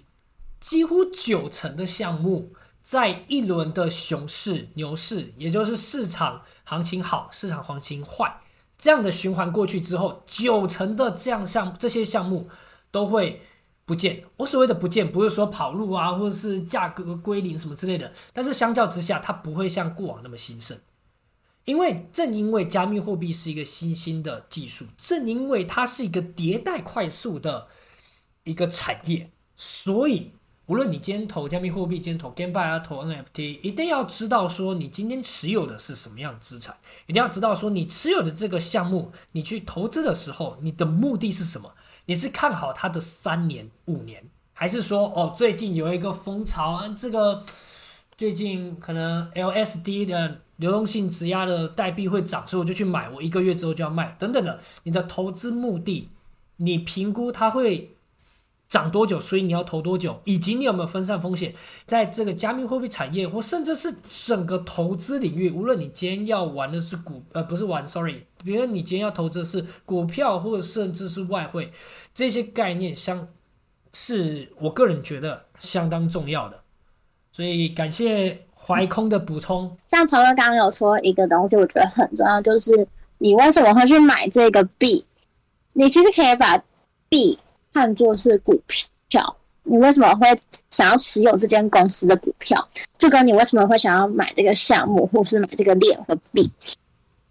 [0.59, 2.53] 几乎九成的项目，
[2.83, 8.41] 在一轮的熊市、牛市，也就是市场行情好、市场行情坏
[8.77, 12.49] 这样的循环过去之后，九成的这样项这些项目
[12.91, 13.41] 都会。
[13.83, 18.13] 不见，我所谓的不见，不是说跑路啊，或者是价格归零什么之类的。
[18.31, 20.77] 但是相较之下，它不会像过往那么兴盛，
[21.65, 27.67] 因为正因为加密货币是一个新兴的技术，正因为它是一个迭代快速的
[28.43, 30.31] 一个产业，所以
[30.67, 36.77] 无论你今天投加密货币，今天投 GameFi 啊，投 NFT，一定要知道说你今天持有的是什么样的资产，
[37.07, 41.73] 一定要知道说你持有的这个项目，你去投资的时候，你的目的是什么。
[42.05, 44.23] 你是看好它的三年、五年，
[44.53, 47.43] 还是说哦，最近有一个风潮，这个
[48.17, 54.59] 最近可能 LSD 的流动性质押的代币会涨，所以我就去买，我一个月之后就要卖，等等的。
[54.83, 56.09] 你的投资目的，
[56.57, 57.95] 你评估它会
[58.71, 61.53] 涨多久，所以你要投多久，以及你有没有分散风险，
[61.85, 63.93] 在这个加密货币产业或甚至是
[64.25, 68.23] 整个投资领域，无论你今天要玩的是股，呃，不是玩，sorry。
[68.45, 71.73] 比如你今天要投资的是股票，或者甚至是外汇，
[72.13, 73.27] 这些概念相
[73.91, 76.57] 是我个人觉得相当重要的。
[77.33, 79.75] 所以感谢怀空的补充。
[79.89, 85.05] 像曹哥刚刚有说一个东西，我觉得很重要，就是你为什么会去买这个币？
[85.73, 86.63] 你其实可以把
[87.09, 87.37] 币
[87.73, 88.61] 看作是股
[89.07, 89.35] 票。
[89.63, 90.27] 你为什么会
[90.71, 92.67] 想要持有这间公司的股票？
[92.97, 96.51] 就跟你为什么会想要买这个项目，或是买这个链和币，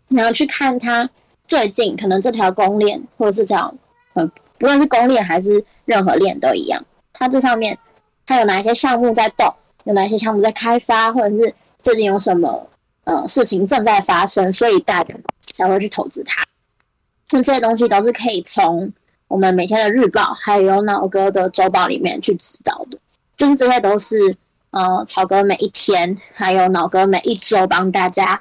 [0.06, 1.10] 你要去看它
[1.48, 3.74] 最近可能这条公链，或者是叫
[4.14, 6.80] 嗯，不论是公链还是任何链都一样，
[7.12, 7.76] 它这上面
[8.24, 12.64] 它有哪些项目在动，有哪些项目在开发，或者是最近有什么
[13.04, 15.12] 呃事情正在发生，所以大家
[15.52, 16.46] 才会去投资它。
[17.32, 18.92] 那这些东西都是可以从。
[19.30, 22.98] 我们每天的日报，还有脑哥的周报里面去知道的，
[23.36, 24.34] 就是这些都是
[24.72, 28.40] 呃，曹哥每一天，还有脑哥每一周帮大家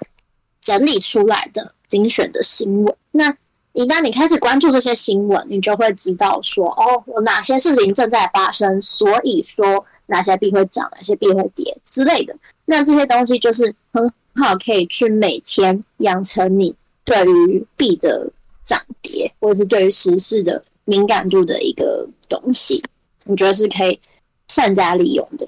[0.59, 2.95] 整理出来的精选的新闻。
[3.11, 3.31] 那
[3.73, 12.35] 一旦你开始关注这些新闻，你就会知道说，哦，有哪些事情正在发生，所以说哪些币会涨，哪些币会跌之类的。
[12.65, 16.75] 那这些东西就是很好，可以去每天养成你
[17.05, 18.27] 对于币的
[18.65, 20.63] 涨跌，或者是对于时事的。
[20.89, 22.83] 敏感度的一个东西，
[23.25, 23.99] 我觉得是可以
[24.47, 25.47] 善加利用的。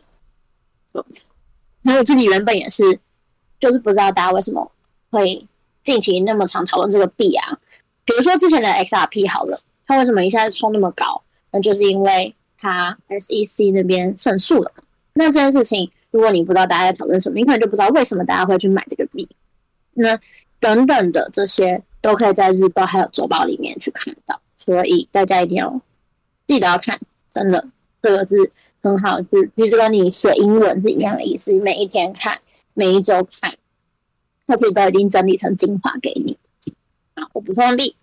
[1.81, 2.99] 那我自己原本也是，
[3.59, 4.71] 就是不知道大家为什么
[5.09, 5.47] 会
[5.81, 7.57] 近期那么常讨论这个币啊？
[8.05, 11.23] 比如说之前的 XRP 好了，它为什么一下子冲那么高？
[11.49, 14.71] 那就是因为它 SEC 那边胜诉了。
[15.13, 19.27] 那这件事情，如果你不知道大家在讨论什么，你可能就不知道为什么大家会去买这个币。
[19.93, 20.19] 那
[20.59, 24.39] 等等的这些，都可以在日报还有周报里面去看到。
[24.63, 25.81] 所以大家一定要
[26.45, 26.99] 记得要看，
[27.33, 27.67] 真的，
[28.01, 28.51] 这个是
[28.83, 31.51] 很好，就就跟你写英文是一样的意思。
[31.53, 32.39] 每一天看，
[32.75, 33.57] 每一周看，
[34.45, 36.37] 它可以都已经整理成精华给你。
[37.15, 37.95] 好，我补充完毕。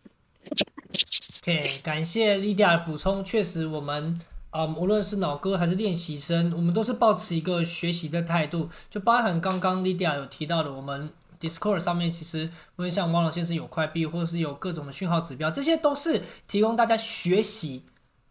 [1.42, 3.24] OK，感谢 Lydia 的补充。
[3.24, 11.10] 确实，我们啊、无论是脑哥还是练习生，我们都是保持一个学习的态度，就包含刚刚 Lydia 有提到的，我们。
[11.40, 17.84] Discord 上面其实，无论像王老先生有快币，或者是有各种的讯号指标，这些都是提供大家学习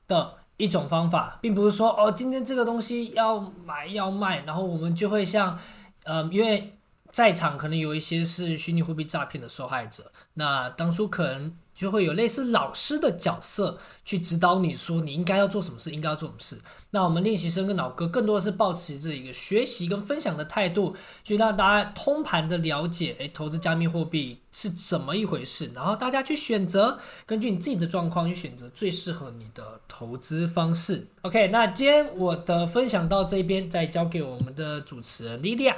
[0.08, 5.60] 的一种方法，并不是说哦，今天这个东西要买要卖，然后我们就会像，
[6.03, 6.76] 嗯，因为
[7.12, 11.55] 在场可能有一些是虚拟货币诈骗的受害者，那当初可能。
[11.78, 16.60] 就会有类似老师的角色去指导你说你应该要做什么事，应该要做什么事。
[16.89, 26.97] 那我们练习生跟老哥更多的是抱持着一个学习跟分享的态度，去让大家通盘的了解，诶，投资加密货币是怎么一回事，然后大家去选择，
[27.28, 31.05] 根据你自己的状况去选择最适合你的投资方式。
[31.22, 35.78] OK，那今天我的分享到这边，再交给我们的主持人莉莉亚。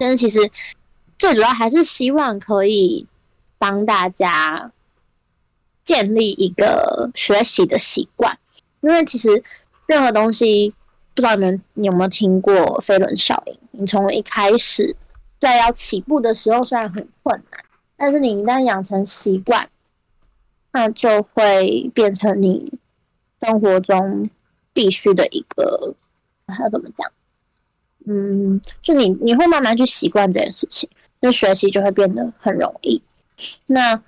[0.00, 0.50] 但是其实。
[1.18, 3.06] 最主要还是希望可以
[3.58, 4.72] 帮大家
[5.84, 8.38] 建立一个学习的习惯，
[8.80, 9.44] 因为其实
[9.84, 10.74] 任何东西，
[11.14, 13.58] 不知道你们有没有听过飞轮效应？
[13.72, 14.96] 你从一开始
[15.38, 17.64] 在要起步的时候，虽然很困难，
[17.98, 19.68] 但是你一旦养成习惯，
[20.72, 22.72] 那就会变成你
[23.42, 24.30] 生活中
[24.72, 25.94] 必须的一个，
[26.46, 27.12] 还要怎么讲？
[28.06, 30.88] 嗯，就你你会慢慢去习惯这件事情。
[31.20, 33.02] 那学习就会变得很容易。
[33.66, 34.00] 那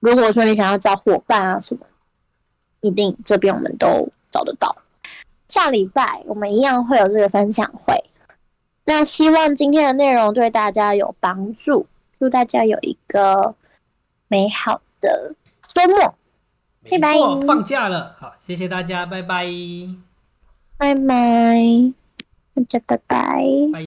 [0.00, 1.86] 如果说你想要找伙伴啊什么，
[2.80, 4.76] 一定这边我们都找得到。
[5.48, 7.94] 下礼拜我们一样会有这个分享会。
[8.84, 11.86] 那希望今天的内容对大家有帮助，
[12.18, 13.54] 祝大家有一个
[14.28, 15.34] 美好的
[15.72, 16.14] 周末。
[16.90, 17.14] 拜拜。
[17.46, 19.46] 放假了，好，谢谢大家，拜拜。
[20.76, 21.94] 拜拜，
[22.54, 23.42] 大家拜拜。
[23.72, 23.82] 拜